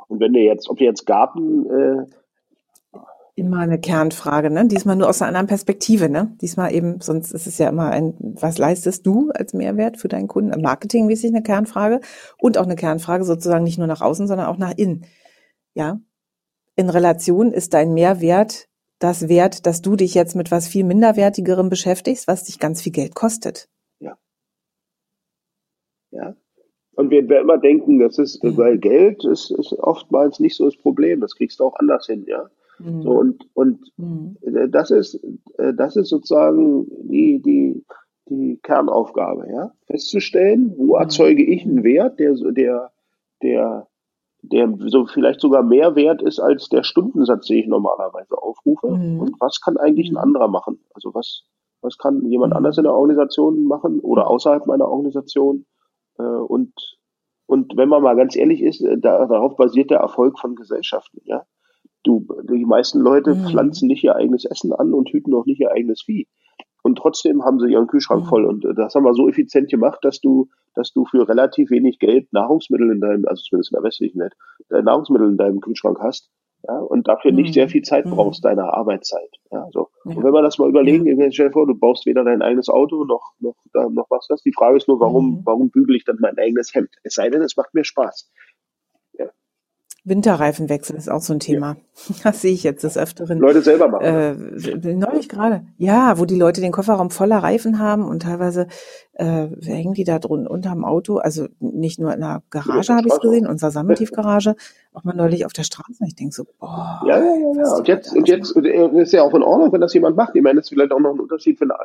Und 0.07 0.21
wenn 0.21 0.31
du 0.31 0.39
jetzt, 0.39 0.69
ob 0.69 0.77
du 0.77 0.85
jetzt 0.85 1.05
Garten 1.05 1.65
äh, 1.69 2.05
immer 3.35 3.59
eine 3.59 3.79
Kernfrage, 3.79 4.49
ne? 4.49 4.67
Diesmal 4.67 4.95
nur 4.95 5.09
aus 5.09 5.21
einer 5.21 5.29
anderen 5.29 5.47
Perspektive, 5.47 6.09
ne? 6.09 6.35
Diesmal 6.41 6.73
eben, 6.73 6.99
sonst 7.01 7.31
ist 7.31 7.47
es 7.47 7.57
ja 7.57 7.69
immer 7.69 7.89
ein, 7.89 8.15
was 8.19 8.57
leistest 8.57 9.05
du 9.05 9.31
als 9.31 9.53
Mehrwert 9.53 9.97
für 9.97 10.07
deinen 10.07 10.27
Kunden? 10.27 10.61
Marketingmäßig 10.61 11.31
eine 11.31 11.43
Kernfrage 11.43 12.01
und 12.37 12.57
auch 12.57 12.65
eine 12.65 12.75
Kernfrage 12.75 13.23
sozusagen 13.23 13.63
nicht 13.63 13.77
nur 13.77 13.87
nach 13.87 14.01
außen, 14.01 14.27
sondern 14.27 14.47
auch 14.47 14.57
nach 14.57 14.73
innen. 14.75 15.05
Ja? 15.73 15.99
In 16.75 16.89
Relation 16.89 17.51
ist 17.51 17.73
dein 17.73 17.93
Mehrwert 17.93 18.67
das 18.99 19.27
Wert, 19.27 19.65
dass 19.65 19.81
du 19.81 19.95
dich 19.95 20.13
jetzt 20.13 20.35
mit 20.35 20.51
was 20.51 20.67
viel 20.67 20.83
minderwertigerem 20.83 21.69
beschäftigst, 21.69 22.27
was 22.27 22.43
dich 22.43 22.59
ganz 22.59 22.81
viel 22.81 22.91
Geld 22.91 23.15
kostet. 23.15 23.67
Ja. 23.99 24.17
Ja. 26.11 26.35
Und 26.93 27.09
wir, 27.09 27.27
wir 27.27 27.39
immer 27.39 27.57
denken, 27.57 27.99
das 27.99 28.19
ist, 28.19 28.43
mhm. 28.43 28.57
weil 28.57 28.77
Geld 28.77 29.25
ist, 29.25 29.49
ist 29.51 29.73
oftmals 29.73 30.39
nicht 30.39 30.55
so 30.55 30.65
das 30.65 30.77
Problem. 30.77 31.21
Das 31.21 31.35
kriegst 31.35 31.59
du 31.59 31.63
auch 31.63 31.79
anders 31.79 32.05
hin, 32.05 32.25
ja. 32.27 32.49
Mhm. 32.83 33.01
So, 33.01 33.11
und 33.11 33.47
und 33.53 33.91
mhm. 33.97 34.37
das 34.71 34.91
ist, 34.91 35.15
äh, 35.57 35.73
das 35.73 35.95
ist 35.95 36.09
sozusagen 36.09 36.87
die, 37.09 37.41
die, 37.41 37.85
die 38.29 38.59
Kernaufgabe, 38.63 39.47
ja. 39.51 39.71
Festzustellen, 39.87 40.73
wo 40.77 40.95
mhm. 40.95 41.01
erzeuge 41.01 41.43
ich 41.43 41.63
einen 41.63 41.83
Wert, 41.83 42.19
der, 42.19 42.33
der, 42.35 42.91
der 43.41 43.87
der 44.43 44.73
so 44.87 45.05
vielleicht 45.05 45.39
sogar 45.39 45.63
mehr 45.63 45.95
wert 45.95 46.21
ist 46.21 46.39
als 46.39 46.69
der 46.69 46.83
Stundensatz, 46.83 47.47
den 47.47 47.57
ich 47.59 47.67
normalerweise 47.67 48.37
aufrufe. 48.41 48.89
Mhm. 48.89 49.19
Und 49.19 49.35
was 49.39 49.61
kann 49.61 49.77
eigentlich 49.77 50.09
ein 50.09 50.13
mhm. 50.13 50.17
anderer 50.17 50.47
machen? 50.47 50.79
Also 50.93 51.13
was, 51.13 51.43
was 51.81 51.97
kann 51.97 52.25
jemand 52.25 52.53
anders 52.53 52.77
in 52.77 52.83
der 52.83 52.93
Organisation 52.93 53.65
machen 53.65 53.99
oder 53.99 54.27
außerhalb 54.27 54.65
meiner 54.65 54.87
Organisation? 54.87 55.65
Äh, 56.17 56.23
und, 56.23 56.73
und 57.45 57.77
wenn 57.77 57.89
man 57.89 58.01
mal 58.01 58.15
ganz 58.15 58.35
ehrlich 58.35 58.61
ist, 58.61 58.81
äh, 58.81 58.97
da, 58.97 59.25
darauf 59.27 59.55
basiert 59.57 59.91
der 59.91 59.99
Erfolg 59.99 60.39
von 60.39 60.55
Gesellschaften, 60.55 61.21
ja. 61.23 61.43
Du, 62.03 62.27
die 62.49 62.65
meisten 62.65 62.99
Leute 62.99 63.35
mhm. 63.35 63.47
pflanzen 63.47 63.87
nicht 63.87 64.03
ihr 64.03 64.15
eigenes 64.15 64.45
Essen 64.45 64.73
an 64.73 64.93
und 64.93 65.09
hüten 65.09 65.33
auch 65.33 65.45
nicht 65.45 65.59
ihr 65.59 65.71
eigenes 65.71 66.01
Vieh. 66.03 66.27
Und 66.83 66.97
trotzdem 66.97 67.43
haben 67.43 67.59
sie 67.59 67.71
ihren 67.71 67.87
Kühlschrank 67.87 68.23
mhm. 68.23 68.29
voll. 68.29 68.45
Und 68.45 68.65
äh, 68.65 68.73
das 68.73 68.95
haben 68.95 69.03
wir 69.03 69.13
so 69.13 69.29
effizient 69.29 69.69
gemacht, 69.69 69.99
dass 70.03 70.19
du 70.19 70.49
dass 70.75 70.93
du 70.93 71.05
für 71.05 71.27
relativ 71.27 71.69
wenig 71.71 71.99
Geld 71.99 72.31
Nahrungsmittel 72.33 72.91
in 72.91 73.01
deinem, 73.01 73.25
also 73.25 73.43
zumindest 73.43 73.71
in 73.71 73.75
der 73.75 73.83
westlichen 73.83 74.19
Welt, 74.19 74.33
äh, 74.69 74.81
Nahrungsmittel 74.81 75.29
in 75.29 75.37
deinem 75.37 75.61
Kühlschrank 75.61 75.99
hast. 76.01 76.29
Ja, 76.67 76.77
und 76.77 77.07
dafür 77.07 77.31
nicht 77.31 77.55
sehr 77.55 77.65
mhm. 77.65 77.69
viel 77.71 77.81
Zeit 77.81 78.05
mhm. 78.05 78.11
brauchst, 78.11 78.45
deiner 78.45 78.71
Arbeitszeit. 78.75 79.31
Ja, 79.51 79.67
so. 79.71 79.89
Ja. 80.05 80.15
Und 80.15 80.23
wenn 80.23 80.31
wir 80.31 80.43
das 80.43 80.59
mal 80.59 80.69
überlegen, 80.69 81.07
ja. 81.07 81.31
stell 81.31 81.47
dir 81.47 81.53
vor, 81.53 81.65
du 81.65 81.73
brauchst 81.73 82.05
weder 82.05 82.23
dein 82.23 82.43
eigenes 82.43 82.69
Auto 82.69 83.03
noch, 83.03 83.33
noch, 83.39 83.55
noch 83.89 84.05
was 84.11 84.27
das. 84.27 84.43
Die 84.43 84.53
Frage 84.53 84.77
ist 84.77 84.87
nur, 84.87 84.99
warum, 84.99 85.39
mhm. 85.39 85.41
warum 85.43 85.71
bügele 85.71 85.97
ich 85.97 86.05
dann 86.05 86.17
mein 86.19 86.37
eigenes 86.37 86.75
Hemd? 86.75 86.89
Es 87.01 87.15
sei 87.15 87.31
denn, 87.31 87.41
es 87.41 87.57
macht 87.57 87.73
mir 87.73 87.83
Spaß. 87.83 88.29
Winterreifenwechsel 90.03 90.95
ist 90.95 91.11
auch 91.11 91.21
so 91.21 91.33
ein 91.33 91.39
Thema. 91.39 91.75
Ja. 91.75 91.75
Das 92.23 92.41
sehe 92.41 92.53
ich 92.53 92.63
jetzt 92.63 92.83
des 92.83 92.97
Öfteren. 92.97 93.37
Leute 93.37 93.61
selber 93.61 93.87
machen. 93.87 94.03
Äh, 94.03 94.93
neulich 94.95 95.29
gerade. 95.29 95.65
Ja, 95.77 96.17
wo 96.17 96.25
die 96.25 96.37
Leute 96.37 96.59
den 96.59 96.71
Kofferraum 96.71 97.11
voller 97.11 97.37
Reifen 97.37 97.77
haben 97.77 98.05
und 98.05 98.23
teilweise 98.23 98.65
äh, 99.13 99.47
hängen 99.61 99.93
die 99.93 100.03
da 100.03 100.17
drunten 100.17 100.47
unterm 100.47 100.83
Auto. 100.83 101.17
Also 101.17 101.47
nicht 101.59 101.99
nur 101.99 102.11
in 102.13 102.21
der 102.21 102.41
Garage 102.49 102.95
habe 102.95 103.07
ich 103.07 103.13
es 103.13 103.19
gesehen, 103.19 103.45
unserer 103.45 103.69
Sammeltiefgarage, 103.69 104.55
auch 104.93 105.03
mal 105.03 105.15
neulich 105.15 105.45
auf 105.45 105.53
der 105.53 105.63
Straße. 105.63 106.03
Ich 106.07 106.15
denke 106.15 106.33
so, 106.33 106.45
boah. 106.59 107.01
Ja, 107.05 107.19
ja, 107.19 107.23
ja. 107.23 107.61
ja. 107.61 107.75
Und 107.75 107.87
jetzt, 107.87 108.15
und 108.15 108.27
jetzt 108.27 108.55
äh, 108.57 109.01
ist 109.01 109.13
ja 109.13 109.21
auch 109.21 109.35
in 109.35 109.43
Ordnung, 109.43 109.71
wenn 109.71 109.81
das 109.81 109.93
jemand 109.93 110.15
macht. 110.15 110.35
Ich 110.35 110.41
meine, 110.41 110.55
das 110.55 110.65
ist 110.65 110.69
vielleicht 110.69 110.91
auch 110.91 110.99
noch 110.99 111.13
ein 111.13 111.19
Unterschied 111.19 111.59
für 111.59 111.65
eine 111.65 111.75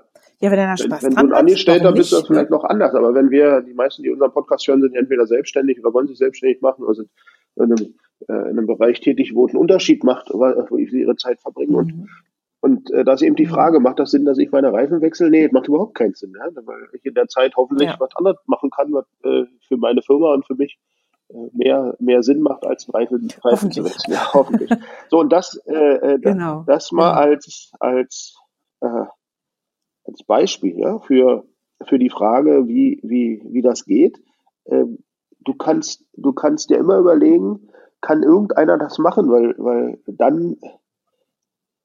Ja, 0.40 0.50
wenn 0.50 0.58
er 0.58 0.68
da 0.68 0.76
Spaß 0.78 1.02
Wenn, 1.02 1.16
wenn 1.16 1.28
du 1.28 1.34
ein 1.34 1.40
Angestellter 1.40 1.92
bist, 1.92 2.12
ist 2.12 2.20
das 2.20 2.26
vielleicht 2.26 2.50
noch 2.50 2.64
anders. 2.64 2.94
Aber 2.94 3.12
wenn 3.12 3.30
wir, 3.30 3.60
die 3.60 3.74
meisten, 3.74 4.02
die 4.02 4.10
unseren 4.10 4.32
Podcast 4.32 4.66
hören, 4.66 4.80
sind 4.80 4.96
entweder 4.96 5.26
selbstständig 5.26 5.78
oder 5.80 5.92
wollen 5.92 6.06
sich 6.06 6.16
selbstständig 6.16 6.62
machen 6.62 6.84
oder 6.84 6.94
sind 6.94 7.10
in 8.20 8.34
einem 8.34 8.46
äh, 8.46 8.50
in 8.50 8.58
einem 8.58 8.66
Bereich 8.66 9.00
tätig, 9.00 9.34
wo 9.34 9.46
es 9.46 9.52
einen 9.52 9.60
Unterschied 9.60 10.04
macht, 10.04 10.30
wo 10.30 10.76
sie 10.76 11.00
ihre 11.00 11.16
Zeit 11.16 11.40
verbringen. 11.40 11.72
Mhm. 11.72 11.78
Und, 11.78 12.08
und 12.60 12.90
äh, 12.90 13.04
da 13.04 13.14
ist 13.14 13.22
eben 13.22 13.36
die 13.36 13.46
Frage, 13.46 13.80
macht 13.80 13.98
das 13.98 14.10
Sinn, 14.10 14.24
dass 14.24 14.38
ich 14.38 14.50
meine 14.50 14.72
Reifen 14.72 15.00
wechsle? 15.00 15.30
Nee, 15.30 15.48
macht 15.52 15.68
überhaupt 15.68 15.94
keinen 15.94 16.14
Sinn, 16.14 16.32
ja? 16.36 16.48
weil 16.64 16.88
ich 16.92 17.04
in 17.04 17.14
der 17.14 17.28
Zeit 17.28 17.56
hoffentlich 17.56 17.90
ja. 17.90 17.96
was 17.98 18.14
anderes 18.16 18.38
machen 18.46 18.70
kann, 18.70 18.92
was 18.92 19.06
äh, 19.24 19.44
für 19.68 19.76
meine 19.76 20.02
Firma 20.02 20.32
und 20.32 20.46
für 20.46 20.54
mich 20.54 20.78
äh, 21.28 21.48
mehr, 21.52 21.96
mehr 21.98 22.22
Sinn 22.22 22.40
macht, 22.40 22.64
als 22.64 22.92
Reifen, 22.92 23.28
Reifen 23.42 23.70
zu 23.72 23.84
wechseln. 23.84 24.14
Ja, 24.14 24.32
hoffentlich. 24.32 24.70
so, 25.10 25.18
und 25.18 25.32
das, 25.32 25.60
äh, 25.66 25.74
äh, 25.74 26.18
genau. 26.18 26.64
das 26.66 26.92
mal 26.92 27.12
genau. 27.12 27.32
als, 27.32 27.72
als, 27.80 28.36
äh, 28.80 29.04
als 30.04 30.22
Beispiel 30.24 30.78
ja, 30.78 30.98
für, 31.00 31.44
für 31.84 31.98
die 31.98 32.10
Frage, 32.10 32.68
wie, 32.68 33.00
wie, 33.02 33.42
wie 33.44 33.62
das 33.62 33.84
geht. 33.84 34.18
Ähm, 34.66 34.98
du 35.40 35.54
kannst, 35.54 36.04
du 36.14 36.32
kannst 36.32 36.70
dir 36.70 36.78
immer 36.78 36.98
überlegen, 36.98 37.68
kann 38.00 38.22
irgendeiner 38.22 38.78
das 38.78 38.98
machen, 38.98 39.30
weil, 39.30 39.54
weil 39.58 39.98
dann 40.06 40.56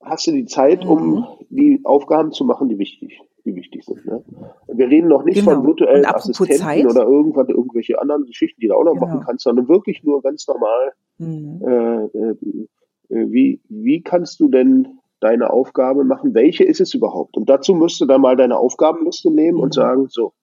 hast 0.04 0.28
du 0.28 0.32
die 0.32 0.46
Zeit, 0.46 0.86
um 0.86 1.16
mhm. 1.16 1.26
die 1.50 1.82
Aufgaben 1.84 2.32
zu 2.32 2.44
machen, 2.46 2.70
die 2.70 2.78
wichtig, 2.78 3.20
die 3.46 3.56
wichtig 3.56 3.86
sind. 3.86 4.06
Ne? 4.06 4.24
Wir 4.68 4.88
reden 4.88 5.08
noch 5.08 5.24
nicht 5.24 5.40
genau. 5.40 5.52
von 5.52 5.66
virtuellen 5.66 6.06
Assistenten 6.06 6.58
Zeit. 6.58 6.86
oder 6.86 7.04
irgendwann 7.04 7.50
irgendwelche 7.50 8.02
anderen 8.02 8.26
Geschichten, 8.26 8.60
die 8.62 8.68
du 8.68 8.76
auch 8.76 8.84
noch 8.84 8.94
genau. 8.94 9.08
machen 9.08 9.24
kannst, 9.26 9.44
sondern 9.44 9.68
wirklich 9.68 10.04
nur 10.04 10.22
ganz 10.22 10.48
normal. 10.48 10.94
Mhm. 11.18 11.62
Äh, 11.66 12.06
äh, 12.20 12.36
wie, 13.10 13.62
wie 13.70 14.02
kannst 14.02 14.40
du 14.40 14.50
denn 14.50 15.00
deine 15.20 15.52
Aufgabe 15.52 16.04
machen? 16.04 16.34
Welche 16.34 16.64
ist 16.64 16.82
es 16.82 16.94
überhaupt? 16.94 17.38
Und 17.38 17.50
dazu 17.50 17.76
müsst 17.76 18.02
du 18.02 18.06
dann 18.06 18.22
mal 18.22 18.36
deine 18.36 18.58
Aufgabenliste 18.58 19.32
nehmen 19.32 19.58
mhm. 19.58 19.64
und 19.64 19.74
sagen, 19.74 20.08
so, 20.10 20.34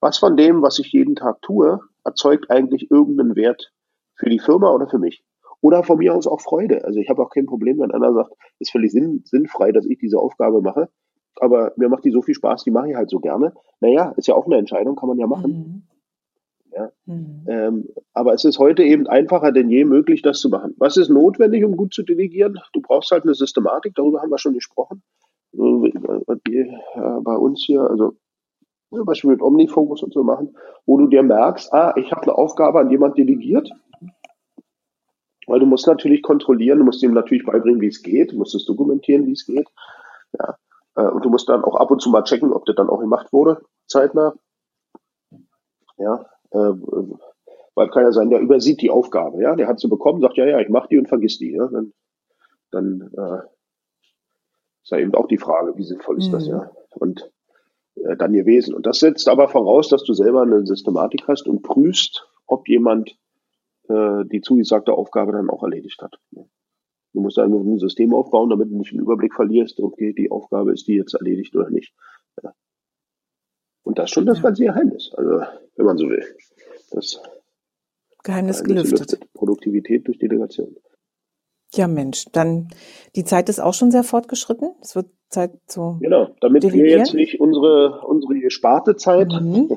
was 0.00 0.18
von 0.18 0.36
dem, 0.36 0.62
was 0.62 0.78
ich 0.78 0.92
jeden 0.92 1.16
Tag 1.16 1.42
tue, 1.42 1.80
erzeugt 2.04 2.50
eigentlich 2.50 2.90
irgendeinen 2.90 3.34
Wert 3.34 3.72
für 4.18 4.28
die 4.28 4.38
Firma 4.38 4.70
oder 4.70 4.88
für 4.88 4.98
mich? 4.98 5.24
Oder 5.60 5.82
von 5.82 5.98
mir 5.98 6.14
aus 6.14 6.26
auch 6.26 6.40
Freude. 6.40 6.84
Also 6.84 7.00
ich 7.00 7.08
habe 7.08 7.22
auch 7.22 7.30
kein 7.30 7.46
Problem, 7.46 7.78
wenn 7.78 7.90
einer 7.90 8.12
sagt, 8.12 8.32
ist 8.58 8.70
völlig 8.70 8.92
sinn, 8.92 9.22
sinnfrei, 9.24 9.72
dass 9.72 9.86
ich 9.86 9.98
diese 9.98 10.18
Aufgabe 10.18 10.60
mache. 10.60 10.88
Aber 11.40 11.72
mir 11.76 11.88
macht 11.88 12.04
die 12.04 12.10
so 12.10 12.22
viel 12.22 12.34
Spaß, 12.34 12.64
die 12.64 12.70
mache 12.70 12.90
ich 12.90 12.96
halt 12.96 13.10
so 13.10 13.18
gerne. 13.18 13.52
Naja, 13.80 14.12
ist 14.16 14.28
ja 14.28 14.34
auch 14.34 14.46
eine 14.46 14.56
Entscheidung, 14.56 14.96
kann 14.96 15.08
man 15.08 15.18
ja 15.18 15.26
machen. 15.26 15.52
Mhm. 15.52 15.82
Ja. 16.72 16.90
Mhm. 17.06 17.44
Ähm, 17.48 17.88
aber 18.12 18.34
es 18.34 18.44
ist 18.44 18.58
heute 18.58 18.82
eben 18.82 19.06
einfacher 19.06 19.52
denn 19.52 19.70
je 19.70 19.84
möglich, 19.84 20.22
das 20.22 20.40
zu 20.40 20.48
machen. 20.48 20.74
Was 20.78 20.96
ist 20.96 21.08
notwendig, 21.08 21.64
um 21.64 21.76
gut 21.76 21.94
zu 21.94 22.02
delegieren? 22.02 22.58
Du 22.72 22.80
brauchst 22.80 23.10
halt 23.10 23.24
eine 23.24 23.34
Systematik, 23.34 23.94
darüber 23.94 24.20
haben 24.20 24.30
wir 24.30 24.38
schon 24.38 24.54
gesprochen. 24.54 25.02
Die, 25.52 26.58
äh, 26.58 27.20
bei 27.22 27.36
uns 27.36 27.64
hier, 27.64 27.82
also 27.82 28.12
zum 28.90 29.06
Beispiel 29.06 29.30
mit 29.30 29.42
Omnifocus 29.42 30.02
und 30.02 30.12
so 30.12 30.22
machen, 30.22 30.56
wo 30.86 30.98
du 30.98 31.06
dir 31.06 31.22
merkst, 31.22 31.72
ah, 31.72 31.94
ich 31.96 32.12
habe 32.12 32.22
eine 32.22 32.34
Aufgabe 32.34 32.80
an 32.80 32.90
jemand 32.90 33.18
delegiert 33.18 33.70
weil 35.48 35.60
du 35.60 35.66
musst 35.66 35.86
natürlich 35.86 36.22
kontrollieren, 36.22 36.78
du 36.78 36.84
musst 36.84 37.02
ihm 37.02 37.14
natürlich 37.14 37.44
beibringen, 37.44 37.80
wie 37.80 37.88
es 37.88 38.02
geht, 38.02 38.32
du 38.32 38.36
musst 38.36 38.54
es 38.54 38.64
dokumentieren, 38.64 39.26
wie 39.26 39.32
es 39.32 39.46
geht. 39.46 39.68
Ja. 40.38 40.56
Äh, 40.94 41.08
und 41.08 41.24
du 41.24 41.30
musst 41.30 41.48
dann 41.48 41.64
auch 41.64 41.76
ab 41.76 41.90
und 41.90 42.00
zu 42.00 42.10
mal 42.10 42.22
checken, 42.22 42.52
ob 42.52 42.66
das 42.66 42.76
dann 42.76 42.90
auch 42.90 43.00
gemacht 43.00 43.32
wurde, 43.32 43.62
zeitnah. 43.86 44.34
Ja, 45.96 46.26
äh, 46.50 46.72
weil 47.74 47.90
kann 47.90 48.02
ja 48.02 48.12
sein, 48.12 48.30
der 48.30 48.40
übersieht 48.40 48.82
die 48.82 48.90
Aufgabe, 48.90 49.42
ja, 49.42 49.56
der 49.56 49.68
hat 49.68 49.80
sie 49.80 49.88
bekommen, 49.88 50.20
sagt, 50.20 50.36
ja, 50.36 50.46
ja, 50.46 50.60
ich 50.60 50.68
mache 50.68 50.88
die 50.90 50.98
und 50.98 51.08
vergisst 51.08 51.40
die, 51.40 51.52
ja, 51.52 51.66
dann, 51.68 51.92
dann 52.70 53.10
äh, 53.16 53.38
ist 54.82 54.90
ja 54.90 54.98
eben 54.98 55.14
auch 55.14 55.28
die 55.28 55.38
Frage, 55.38 55.76
wie 55.76 55.84
sinnvoll 55.84 56.18
ist 56.18 56.28
mhm. 56.28 56.32
das, 56.32 56.46
ja, 56.46 56.70
und 56.94 57.30
äh, 57.94 58.16
dann 58.16 58.32
gewesen. 58.32 58.74
Und 58.74 58.86
das 58.86 58.98
setzt 58.98 59.28
aber 59.28 59.48
voraus, 59.48 59.88
dass 59.88 60.04
du 60.04 60.12
selber 60.12 60.42
eine 60.42 60.66
Systematik 60.66 61.26
hast 61.26 61.46
und 61.46 61.62
prüfst, 61.62 62.28
ob 62.46 62.68
jemand 62.68 63.16
äh, 63.88 64.24
die 64.24 64.40
zugesagte 64.40 64.92
Aufgabe 64.92 65.32
dann 65.32 65.50
auch 65.50 65.62
erledigt 65.62 66.00
hat. 66.02 66.18
Du 66.30 67.20
musst 67.20 67.38
einfach 67.38 67.58
ein 67.58 67.78
System 67.78 68.14
aufbauen, 68.14 68.50
damit 68.50 68.70
du 68.70 68.76
nicht 68.76 68.92
den 68.92 69.00
Überblick 69.00 69.34
verlierst, 69.34 69.80
okay, 69.80 70.12
die 70.12 70.30
Aufgabe 70.30 70.72
ist 70.72 70.86
die 70.86 70.94
jetzt 70.94 71.14
erledigt 71.14 71.56
oder 71.56 71.70
nicht. 71.70 71.94
Ja. 72.42 72.52
Und 73.82 73.98
das 73.98 74.10
ist 74.10 74.14
schon 74.14 74.26
das 74.26 74.42
ganze 74.42 74.64
Geheimnis, 74.64 75.12
also 75.16 75.46
wenn 75.76 75.86
man 75.86 75.96
so 75.96 76.08
will. 76.08 76.24
Das 76.90 77.20
Geheimnis 78.22 78.62
gelüftet. 78.62 79.18
Produktivität 79.32 80.06
durch 80.06 80.18
Delegation. 80.18 80.76
Ja, 81.72 81.86
Mensch, 81.86 82.26
dann 82.32 82.68
die 83.16 83.24
Zeit 83.24 83.48
ist 83.48 83.60
auch 83.60 83.74
schon 83.74 83.90
sehr 83.90 84.04
fortgeschritten. 84.04 84.74
Es 84.82 84.96
wird 84.96 85.10
Zeit 85.28 85.52
zu. 85.66 85.98
Genau, 86.00 86.28
damit 86.40 86.62
delegieren. 86.62 86.86
wir 86.86 86.98
jetzt 86.98 87.14
nicht 87.14 87.40
unsere, 87.40 88.00
unsere 88.06 88.38
gesparte 88.40 88.96
Zeit. 88.96 89.28
Mhm. 89.28 89.76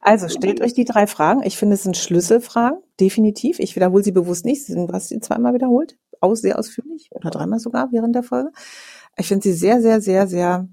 Also 0.00 0.28
stellt 0.28 0.60
euch 0.60 0.74
die 0.74 0.84
drei 0.84 1.06
Fragen. 1.06 1.42
Ich 1.44 1.56
finde, 1.56 1.74
es 1.74 1.84
sind 1.84 1.96
Schlüsselfragen, 1.96 2.80
definitiv. 2.98 3.60
Ich 3.60 3.76
wiederhole 3.76 4.02
sie 4.02 4.10
bewusst 4.10 4.44
nicht. 4.44 4.68
Du 4.68 4.88
hast 4.92 5.08
sie 5.08 5.20
zweimal 5.20 5.54
wiederholt, 5.54 5.96
aus, 6.20 6.40
sehr 6.40 6.58
ausführlich 6.58 7.10
oder 7.12 7.30
dreimal 7.30 7.60
sogar 7.60 7.92
während 7.92 8.14
der 8.16 8.24
Folge. 8.24 8.50
Ich 9.16 9.28
finde 9.28 9.44
sie 9.44 9.52
sehr, 9.52 9.80
sehr, 9.80 10.00
sehr, 10.00 10.26
sehr 10.26 10.68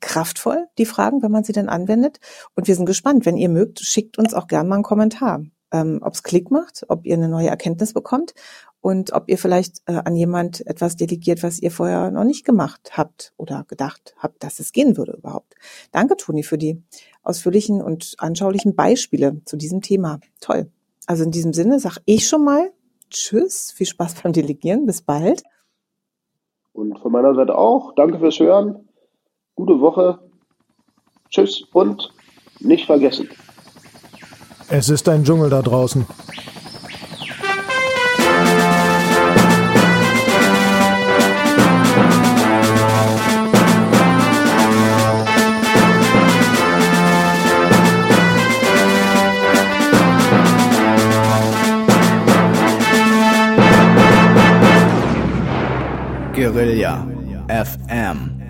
kraftvoll, 0.00 0.66
die 0.78 0.86
Fragen, 0.86 1.22
wenn 1.22 1.32
man 1.32 1.44
sie 1.44 1.52
dann 1.52 1.68
anwendet. 1.68 2.18
Und 2.54 2.68
wir 2.68 2.74
sind 2.74 2.86
gespannt. 2.86 3.26
Wenn 3.26 3.36
ihr 3.36 3.48
mögt, 3.48 3.80
schickt 3.80 4.18
uns 4.18 4.34
auch 4.34 4.46
gern 4.46 4.68
mal 4.68 4.76
einen 4.76 4.84
Kommentar. 4.84 5.42
Ähm, 5.72 6.00
ob 6.02 6.12
es 6.12 6.22
Klick 6.22 6.50
macht, 6.50 6.84
ob 6.88 7.06
ihr 7.06 7.14
eine 7.14 7.28
neue 7.28 7.48
Erkenntnis 7.48 7.94
bekommt 7.94 8.34
und 8.82 9.12
ob 9.12 9.28
ihr 9.28 9.38
vielleicht 9.38 9.80
äh, 9.86 9.92
an 9.92 10.16
jemand 10.16 10.66
etwas 10.66 10.96
delegiert, 10.96 11.42
was 11.42 11.60
ihr 11.60 11.70
vorher 11.70 12.10
noch 12.10 12.24
nicht 12.24 12.44
gemacht 12.44 12.90
habt 12.96 13.32
oder 13.36 13.64
gedacht 13.68 14.14
habt, 14.18 14.42
dass 14.42 14.58
es 14.58 14.72
gehen 14.72 14.96
würde 14.96 15.12
überhaupt. 15.12 15.54
Danke, 15.92 16.16
Toni, 16.16 16.42
für 16.42 16.58
die 16.58 16.82
ausführlichen 17.22 17.80
und 17.80 18.16
anschaulichen 18.18 18.74
Beispiele 18.74 19.40
zu 19.44 19.56
diesem 19.56 19.80
Thema. 19.82 20.18
Toll. 20.40 20.68
Also 21.06 21.22
in 21.22 21.30
diesem 21.30 21.52
Sinne 21.52 21.78
sage 21.78 22.00
ich 22.04 22.28
schon 22.28 22.44
mal 22.44 22.72
Tschüss, 23.08 23.70
viel 23.70 23.86
Spaß 23.86 24.20
beim 24.20 24.32
Delegieren, 24.32 24.84
bis 24.84 25.00
bald. 25.00 25.44
Und 26.72 26.98
von 26.98 27.12
meiner 27.12 27.34
Seite 27.34 27.56
auch, 27.56 27.94
danke 27.94 28.18
fürs 28.18 28.40
Hören, 28.40 28.88
gute 29.54 29.80
Woche, 29.80 30.18
Tschüss 31.30 31.62
und 31.72 32.12
nicht 32.58 32.86
vergessen. 32.86 33.28
Es 34.68 34.88
ist 34.88 35.08
ein 35.08 35.22
Dschungel 35.22 35.50
da 35.50 35.62
draußen. 35.62 36.04
Guerilla 56.52 57.06
FM 57.48 58.41